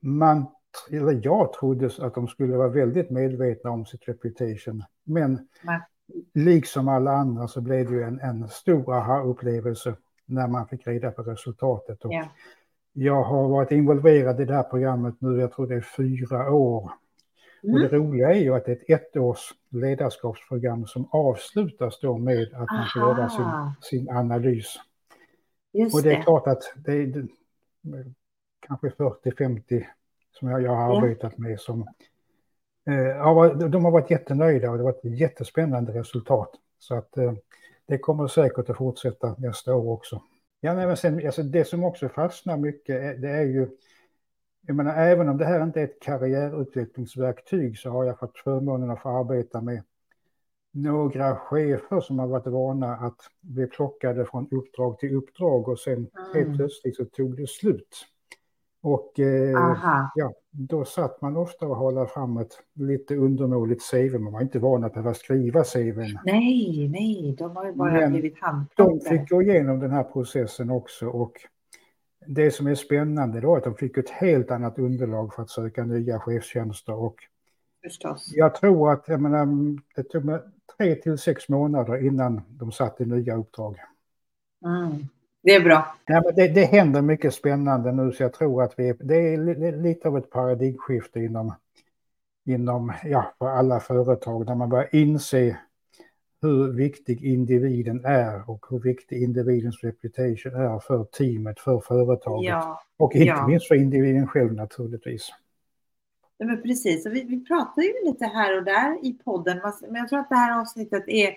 man, 0.00 0.46
eller 0.90 1.20
jag 1.22 1.52
trodde 1.52 1.90
att 1.98 2.14
de 2.14 2.28
skulle 2.28 2.56
vara 2.56 2.68
väldigt 2.68 3.10
medvetna 3.10 3.70
om 3.70 3.86
sitt 3.86 4.08
reputation. 4.08 4.84
Men 5.04 5.48
Nej. 5.62 5.80
liksom 6.34 6.88
alla 6.88 7.12
andra 7.12 7.48
så 7.48 7.60
blev 7.60 7.90
det 7.90 7.96
ju 7.96 8.02
en, 8.02 8.20
en 8.20 8.48
stor 8.48 8.94
aha-upplevelse 8.94 9.96
när 10.26 10.48
man 10.48 10.68
fick 10.68 10.86
reda 10.86 11.10
på 11.10 11.22
resultatet. 11.22 12.04
Och 12.04 12.12
yeah. 12.12 12.26
Jag 12.92 13.22
har 13.22 13.48
varit 13.48 13.70
involverad 13.70 14.40
i 14.40 14.44
det 14.44 14.54
här 14.54 14.62
programmet 14.62 15.14
nu, 15.18 15.40
jag 15.40 15.52
tror 15.52 15.66
det 15.66 15.74
är 15.74 15.80
fyra 15.80 16.52
år. 16.52 16.92
Mm. 17.62 17.74
Och 17.74 17.80
det 17.80 17.96
roliga 17.96 18.30
är 18.30 18.40
ju 18.40 18.54
att 18.54 18.64
det 18.64 18.72
är 18.72 18.76
ett 18.76 19.16
ettårs 19.16 19.54
ledarskapsprogram 19.68 20.86
som 20.86 21.08
avslutas 21.10 22.00
då 22.00 22.18
med 22.18 22.54
att 22.54 22.70
man 22.70 22.86
får 22.94 23.02
göra 23.02 23.28
sin, 23.28 23.46
sin 23.80 24.10
analys. 24.10 24.76
Just 25.72 25.94
och 25.94 26.02
det 26.02 26.12
är 26.12 26.16
det. 26.16 26.22
klart 26.22 26.46
att 26.46 26.62
det 26.76 26.92
är 26.92 27.26
kanske 28.66 28.88
40-50 28.88 29.84
som 30.32 30.48
jag, 30.48 30.62
jag 30.62 30.76
har 30.76 30.96
arbetat 30.96 31.38
med 31.38 31.60
som 31.60 31.80
eh, 32.86 33.68
de 33.68 33.84
har 33.84 33.90
varit 33.90 34.10
jättenöjda 34.10 34.70
och 34.70 34.76
det 34.76 34.84
har 34.84 34.92
varit 34.92 35.20
jättespännande 35.20 35.92
resultat. 35.92 36.50
Så 36.78 36.94
att 36.94 37.16
eh, 37.16 37.32
det 37.86 37.98
kommer 37.98 38.26
säkert 38.26 38.70
att 38.70 38.76
fortsätta 38.76 39.34
nästa 39.38 39.74
år 39.74 39.92
också. 39.92 40.22
Ja, 40.64 40.74
men 40.74 40.96
sen, 40.96 41.26
alltså 41.26 41.42
det 41.42 41.64
som 41.64 41.84
också 41.84 42.08
fastnar 42.08 42.56
mycket, 42.56 43.22
det 43.22 43.28
är 43.28 43.42
ju, 43.42 43.68
jag 44.66 44.76
menar, 44.76 44.96
även 44.96 45.28
om 45.28 45.38
det 45.38 45.44
här 45.44 45.62
inte 45.62 45.80
är 45.80 45.84
ett 45.84 46.00
karriärutvecklingsverktyg 46.00 47.78
så 47.78 47.90
har 47.90 48.04
jag 48.04 48.18
fått 48.18 48.38
förmånen 48.38 48.90
att 48.90 49.02
få 49.02 49.08
arbeta 49.08 49.60
med 49.60 49.82
några 50.70 51.36
chefer 51.36 52.00
som 52.00 52.18
har 52.18 52.26
varit 52.26 52.46
vana 52.46 52.96
att 52.96 53.20
bli 53.40 53.66
plockade 53.66 54.24
från 54.24 54.48
uppdrag 54.50 54.98
till 54.98 55.16
uppdrag 55.16 55.68
och 55.68 55.78
sen 55.78 55.94
mm. 55.94 56.08
helt 56.34 56.56
plötsligt 56.56 56.96
så 56.96 57.04
tog 57.04 57.36
det 57.36 57.48
slut. 57.48 58.06
Och 58.82 59.20
eh, 59.20 59.76
ja, 60.14 60.32
då 60.50 60.84
satt 60.84 61.20
man 61.20 61.36
ofta 61.36 61.66
och 61.66 61.76
hålla 61.76 62.06
fram 62.06 62.36
ett 62.36 62.58
lite 62.74 63.16
undermåligt 63.16 63.90
CV. 63.90 64.18
Man 64.18 64.32
var 64.32 64.40
inte 64.40 64.58
van 64.58 64.84
att 64.84 64.94
behöva 64.94 65.14
skriva 65.14 65.64
CV. 65.64 65.98
Nej, 66.24 66.88
nej, 66.88 67.34
de 67.38 67.56
har 67.56 67.66
ju 67.66 67.72
bara 67.72 67.92
Men 67.92 68.12
blivit 68.12 68.38
handplockade. 68.40 68.98
De 68.98 69.18
fick 69.18 69.30
gå 69.30 69.42
igenom 69.42 69.80
den 69.80 69.90
här 69.90 70.04
processen 70.04 70.70
också 70.70 71.06
och 71.06 71.32
det 72.26 72.50
som 72.50 72.66
är 72.66 72.74
spännande 72.74 73.40
då 73.40 73.54
är 73.54 73.58
att 73.58 73.64
de 73.64 73.74
fick 73.74 73.96
ett 73.96 74.10
helt 74.10 74.50
annat 74.50 74.78
underlag 74.78 75.34
för 75.34 75.42
att 75.42 75.50
söka 75.50 75.84
nya 75.84 76.20
chefstjänster 76.20 76.94
och 76.94 77.16
Förstås. 77.82 78.32
jag 78.34 78.54
tror 78.54 78.92
att 78.92 79.08
jag 79.08 79.20
menar, 79.20 79.46
det 79.96 80.02
tog 80.02 80.38
tre 80.76 80.94
till 80.94 81.18
sex 81.18 81.48
månader 81.48 82.06
innan 82.06 82.40
de 82.48 82.72
satt 82.72 83.00
i 83.00 83.04
nya 83.04 83.36
uppdrag. 83.36 83.76
Mm. 84.64 85.06
Det 85.42 85.54
är 85.54 85.60
bra. 85.60 85.96
Ja, 86.06 86.22
men 86.24 86.34
det, 86.34 86.48
det 86.48 86.64
händer 86.64 87.02
mycket 87.02 87.34
spännande 87.34 87.92
nu 87.92 88.12
så 88.12 88.22
jag 88.22 88.32
tror 88.32 88.62
att 88.62 88.74
vi, 88.76 88.92
det 89.00 89.16
är 89.16 89.82
lite 89.82 90.08
av 90.08 90.18
ett 90.18 90.30
paradigmskifte 90.30 91.20
inom, 91.20 91.54
inom 92.44 92.92
ja, 93.04 93.34
på 93.38 93.46
alla 93.46 93.80
företag 93.80 94.46
där 94.46 94.54
man 94.54 94.68
börjar 94.68 94.88
inse 94.92 95.56
hur 96.42 96.72
viktig 96.72 97.24
individen 97.24 98.04
är 98.04 98.50
och 98.50 98.66
hur 98.70 98.78
viktig 98.78 99.22
individens 99.22 99.84
reputation 99.84 100.54
är 100.54 100.78
för 100.78 101.04
teamet, 101.04 101.60
för 101.60 101.80
företaget 101.80 102.48
ja, 102.48 102.82
och 102.96 103.14
inte 103.14 103.26
ja. 103.26 103.46
minst 103.46 103.68
för 103.68 103.74
individen 103.74 104.26
själv 104.26 104.52
naturligtvis. 104.52 105.28
Ja, 106.38 106.46
men 106.46 106.62
precis, 106.62 107.06
och 107.06 107.14
vi, 107.14 107.24
vi 107.24 107.44
pratar 107.44 107.82
ju 107.82 107.92
lite 108.04 108.26
här 108.26 108.56
och 108.58 108.64
där 108.64 109.06
i 109.06 109.12
podden, 109.24 109.60
men 109.82 109.94
jag 109.94 110.08
tror 110.08 110.18
att 110.18 110.28
det 110.28 110.36
här 110.36 110.60
avsnittet 110.60 111.04
är 111.06 111.34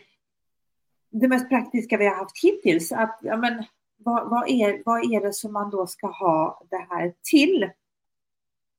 det 1.09 1.27
mest 1.27 1.49
praktiska 1.49 1.97
vi 1.97 2.07
har 2.07 2.15
haft 2.15 2.43
hittills. 2.43 2.91
Att, 2.91 3.19
ja, 3.21 3.37
men, 3.37 3.63
vad, 3.97 4.29
vad, 4.29 4.49
är, 4.49 4.81
vad 4.85 5.13
är 5.13 5.21
det 5.21 5.33
som 5.33 5.53
man 5.53 5.69
då 5.69 5.87
ska 5.87 6.07
ha 6.07 6.65
det 6.69 6.87
här 6.89 7.13
till? 7.31 7.69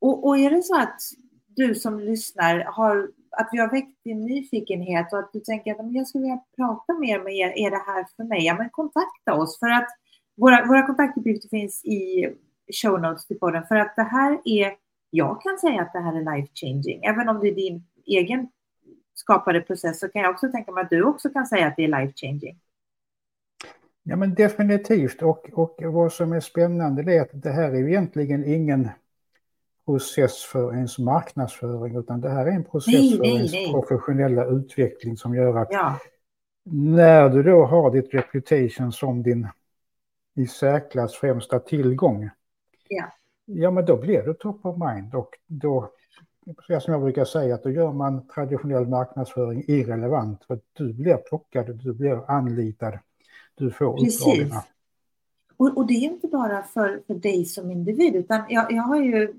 Och, 0.01 0.27
och 0.27 0.39
är 0.39 0.51
det 0.51 0.63
så 0.63 0.79
att 0.79 1.01
du 1.47 1.75
som 1.75 2.01
lyssnar 2.01 2.61
har, 2.61 3.11
att 3.31 3.49
vi 3.53 3.59
har 3.59 3.71
väckt 3.71 4.05
din 4.05 4.25
nyfikenhet 4.25 5.13
och 5.13 5.19
att 5.19 5.33
du 5.33 5.41
tänker 5.41 5.71
att 5.71 5.95
jag 5.95 6.09
skulle 6.09 6.23
vilja 6.23 6.45
prata 6.57 6.99
mer 6.99 7.21
med 7.21 7.37
er, 7.37 7.53
är 7.57 7.71
det 7.71 7.83
här 7.87 8.07
för 8.17 8.25
mig? 8.25 8.45
Ja, 8.45 8.55
men 8.55 8.71
kontakta 8.71 9.35
oss 9.35 9.59
för 9.59 9.71
att 9.71 9.89
våra, 10.37 10.67
våra 10.67 10.87
kontaktuppgifter 10.87 11.49
finns 11.49 11.85
i 11.85 12.29
show 12.83 13.01
notes 13.01 13.27
till 13.27 13.39
podden 13.39 13.67
för 13.69 13.77
att 13.77 13.97
det 13.97 14.03
här 14.03 14.41
är, 14.45 14.75
jag 15.11 15.43
kan 15.43 15.59
säga 15.59 15.83
att 15.83 15.93
det 15.93 16.01
här 16.01 16.15
är 16.15 16.37
life 16.37 16.53
changing, 16.55 17.05
även 17.05 17.29
om 17.29 17.41
det 17.41 17.49
är 17.49 17.55
din 17.55 17.85
egen 18.07 18.49
skapade 19.15 19.61
process 19.61 20.01
så 20.01 20.09
kan 20.09 20.23
jag 20.23 20.31
också 20.31 20.49
tänka 20.49 20.73
mig 20.73 20.83
att 20.83 20.91
du 20.91 21.03
också 21.03 21.29
kan 21.29 21.47
säga 21.47 21.67
att 21.67 21.77
det 21.77 21.85
är 21.85 22.01
life 22.01 22.13
changing. 22.17 22.61
Ja 24.09 24.17
men 24.17 24.35
definitivt 24.35 25.23
och, 25.23 25.51
och 25.53 25.83
vad 25.83 26.13
som 26.13 26.33
är 26.33 26.41
spännande 26.41 27.15
är 27.15 27.21
att 27.21 27.31
det 27.33 27.51
här 27.51 27.71
är 27.71 27.89
egentligen 27.89 28.45
ingen 28.45 28.89
process 29.85 30.45
för 30.45 30.75
ens 30.75 30.99
marknadsföring 30.99 31.97
utan 31.97 32.21
det 32.21 32.31
här 32.31 32.47
är 32.47 32.51
en 32.51 32.65
process 32.65 32.95
nej, 32.95 33.17
för 33.17 33.23
nej, 33.23 33.37
ens 33.37 33.53
nej. 33.53 33.73
professionella 33.73 34.45
utveckling 34.45 35.17
som 35.17 35.35
gör 35.35 35.59
att 35.59 35.69
ja. 35.71 35.99
när 36.65 37.29
du 37.29 37.43
då 37.43 37.65
har 37.65 37.91
ditt 37.91 38.15
reputation 38.15 38.93
som 38.93 39.23
din 39.23 39.49
i 40.35 40.47
särklass 40.47 41.15
främsta 41.15 41.59
tillgång. 41.59 42.31
Ja. 42.89 43.05
ja 43.45 43.71
men 43.71 43.85
då 43.85 43.97
blir 43.97 44.23
du 44.23 44.35
top 44.35 44.67
of 44.67 44.77
mind 44.79 45.15
och 45.15 45.31
då, 45.47 45.91
som 46.81 46.93
jag 46.93 47.03
brukar 47.03 47.25
säga, 47.25 47.55
att 47.55 47.63
då 47.63 47.71
gör 47.71 47.93
man 47.93 48.29
traditionell 48.29 48.87
marknadsföring 48.87 49.65
irrelevant 49.67 50.45
för 50.45 50.59
du 50.73 50.93
blir 50.93 51.17
plockad, 51.17 51.77
du 51.77 51.95
blir 51.95 52.31
anlitad 52.31 52.99
du 53.57 53.71
får 53.71 54.05
Precis. 54.05 54.53
Och, 55.57 55.77
och, 55.77 55.87
det 55.87 55.95
är 55.95 56.05
inte 56.05 56.29
bara 56.29 56.63
för, 56.63 57.03
för 57.07 57.15
dig 57.15 57.45
som 57.45 57.71
individ, 57.71 58.17
utan 58.17 58.45
jag, 58.49 58.73
jag 58.73 58.83
har 58.83 59.01
ju 59.03 59.35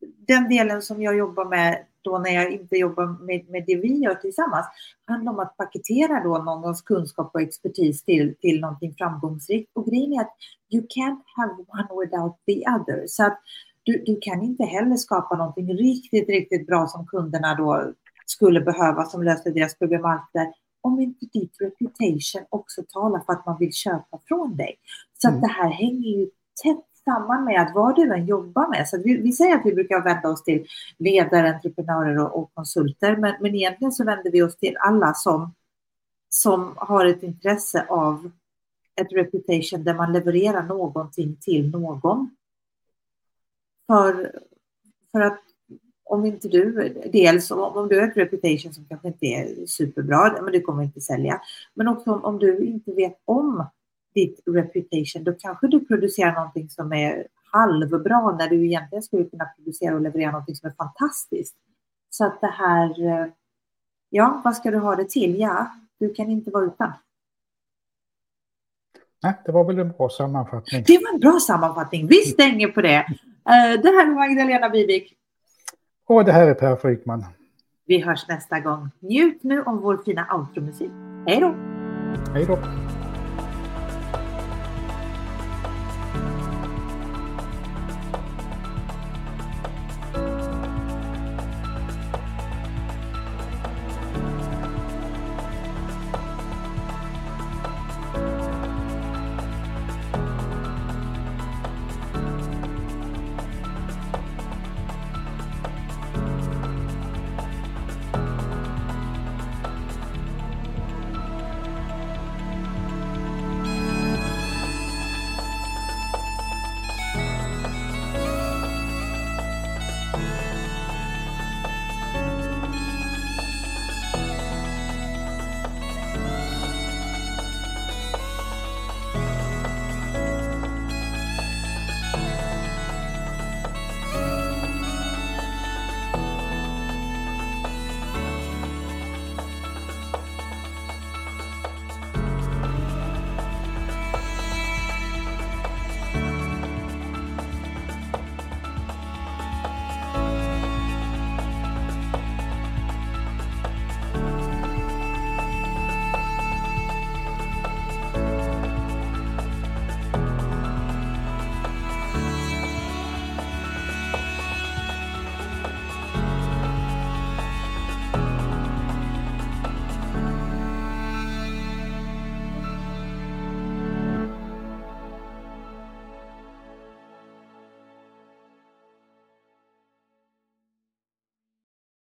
den 0.00 0.48
delen 0.48 0.82
som 0.82 1.02
jag 1.02 1.16
jobbar 1.16 1.44
med 1.44 1.84
då 2.02 2.18
när 2.18 2.30
jag 2.30 2.52
inte 2.52 2.76
jobbar 2.76 3.06
med, 3.06 3.50
med 3.50 3.64
det 3.66 3.76
vi 3.76 3.98
gör 3.98 4.14
tillsammans, 4.14 4.66
handlar 5.06 5.32
om 5.32 5.38
att 5.38 5.56
paketera 5.56 6.24
då 6.24 6.38
någons 6.38 6.82
kunskap 6.82 7.30
och 7.34 7.40
expertis 7.40 8.04
till, 8.04 8.34
till 8.40 8.60
någonting 8.60 8.94
framgångsrikt. 8.98 9.70
Och 9.74 9.86
grejen 9.86 10.12
är 10.12 10.20
att 10.20 10.34
you 10.70 10.82
can't 10.82 11.22
have 11.36 11.52
one 11.52 12.00
without 12.04 12.36
the 12.46 12.64
other. 12.68 13.04
Så 13.06 13.24
att 13.24 13.40
du, 13.82 14.02
du 14.06 14.18
kan 14.20 14.42
inte 14.42 14.64
heller 14.64 14.96
skapa 14.96 15.36
någonting 15.36 15.76
riktigt, 15.76 16.28
riktigt 16.28 16.66
bra 16.66 16.86
som 16.86 17.06
kunderna 17.06 17.54
då 17.54 17.92
skulle 18.26 18.60
behöva 18.60 19.04
som 19.04 19.22
löser 19.22 19.50
deras 19.50 19.78
problem 19.78 20.04
om 20.80 21.00
inte 21.00 21.26
ditt 21.32 21.60
reputation 21.60 22.46
också 22.48 22.82
talar 22.88 23.20
för 23.20 23.32
att 23.32 23.46
man 23.46 23.58
vill 23.58 23.72
köpa 23.72 24.20
från 24.28 24.56
dig. 24.56 24.76
Så 25.18 25.28
mm. 25.28 25.36
att 25.36 25.42
det 25.42 25.52
här 25.52 25.70
hänger 25.70 26.08
ju 26.08 26.30
tätt 26.62 26.86
samman 27.04 27.44
med 27.44 27.62
att 27.62 27.74
vad 27.74 27.96
du 27.96 28.14
än 28.14 28.26
jobbar 28.26 28.68
med. 28.68 28.88
Så 28.88 29.02
vi, 29.04 29.16
vi, 29.16 29.32
säger 29.32 29.56
att 29.56 29.66
vi 29.66 29.74
brukar 29.74 30.02
vända 30.02 30.28
oss 30.28 30.44
till 30.44 30.66
ledare, 30.98 31.54
entreprenörer 31.54 32.18
och, 32.18 32.38
och, 32.38 32.54
konsulter, 32.54 33.16
men, 33.16 33.34
men 33.40 33.54
egentligen 33.54 33.92
så 33.92 34.04
vänder 34.04 34.30
vi 34.30 34.42
oss 34.42 34.56
till 34.56 34.76
alla 34.76 35.14
som, 35.14 35.54
som 36.28 36.74
har 36.76 37.06
ett 37.06 37.22
intresse 37.22 37.86
av 37.88 38.30
ett 39.00 39.12
reputation 39.12 39.84
där 39.84 39.94
man 39.94 40.12
levererar 40.12 40.62
någonting 40.62 41.36
till 41.40 41.70
någon. 41.70 42.30
För, 43.86 44.40
för 45.12 45.20
att 45.20 45.40
om 46.10 46.24
inte 46.24 46.48
du, 46.48 46.94
dels 47.12 47.50
om, 47.50 47.58
om 47.58 47.88
du 47.88 48.00
har 48.00 48.08
ett 48.08 48.16
reputation 48.16 48.72
som 48.72 48.84
kanske 48.84 49.08
inte 49.08 49.26
är 49.26 49.66
superbra, 49.66 50.42
men 50.42 50.52
du 50.52 50.60
kommer 50.60 50.82
inte 50.82 51.00
sälja. 51.00 51.40
Men 51.74 51.88
också 51.88 52.12
om, 52.12 52.24
om 52.24 52.38
du 52.38 52.64
inte 52.66 52.92
vet 52.92 53.18
om 53.24 53.64
ditt 54.14 54.42
reputation, 54.46 55.24
då 55.24 55.32
kanske 55.32 55.66
du 55.66 55.84
producerar 55.84 56.34
någonting 56.34 56.68
som 56.68 56.92
är 56.92 57.26
halvbra 57.52 58.36
när 58.36 58.48
du 58.48 58.66
egentligen 58.66 59.02
skulle 59.02 59.24
kunna 59.24 59.44
producera 59.44 59.94
och 59.94 60.00
leverera 60.00 60.30
någonting 60.30 60.56
som 60.56 60.70
är 60.70 60.74
fantastiskt. 60.74 61.56
Så 62.10 62.24
att 62.24 62.40
det 62.40 62.54
här, 62.58 63.06
eh, 63.06 63.26
ja, 64.10 64.40
vad 64.44 64.56
ska 64.56 64.70
du 64.70 64.78
ha 64.78 64.96
det 64.96 65.08
till? 65.10 65.40
Ja, 65.40 65.70
du 65.98 66.14
kan 66.14 66.30
inte 66.30 66.50
vara 66.50 66.64
utan. 66.64 66.92
Nej, 69.22 69.34
det 69.44 69.52
var 69.52 69.64
väl 69.64 69.78
en 69.78 69.92
bra 69.92 70.08
sammanfattning. 70.08 70.84
Det 70.86 70.98
var 70.98 71.14
en 71.14 71.20
bra 71.20 71.40
sammanfattning. 71.40 72.06
Vi 72.06 72.16
stänger 72.16 72.68
på 72.68 72.82
det. 72.82 72.96
Eh, 72.96 73.80
det 73.82 73.88
här 73.88 74.06
är 74.06 74.14
Magdalena 74.14 74.68
Bivik. 74.68 75.16
Och 76.10 76.24
det 76.24 76.32
här 76.32 76.46
är 76.46 76.54
Per 76.54 76.76
Frykman. 76.76 77.24
Vi 77.86 78.00
hörs 78.00 78.28
nästa 78.28 78.60
gång. 78.60 78.90
Njut 79.00 79.42
nu 79.42 79.62
av 79.62 79.76
vår 79.76 79.96
fina 80.04 80.26
outromusik. 80.34 80.90
Hej 81.26 81.40
då! 81.40 81.54
Hej 82.34 82.44
då! 82.46 82.58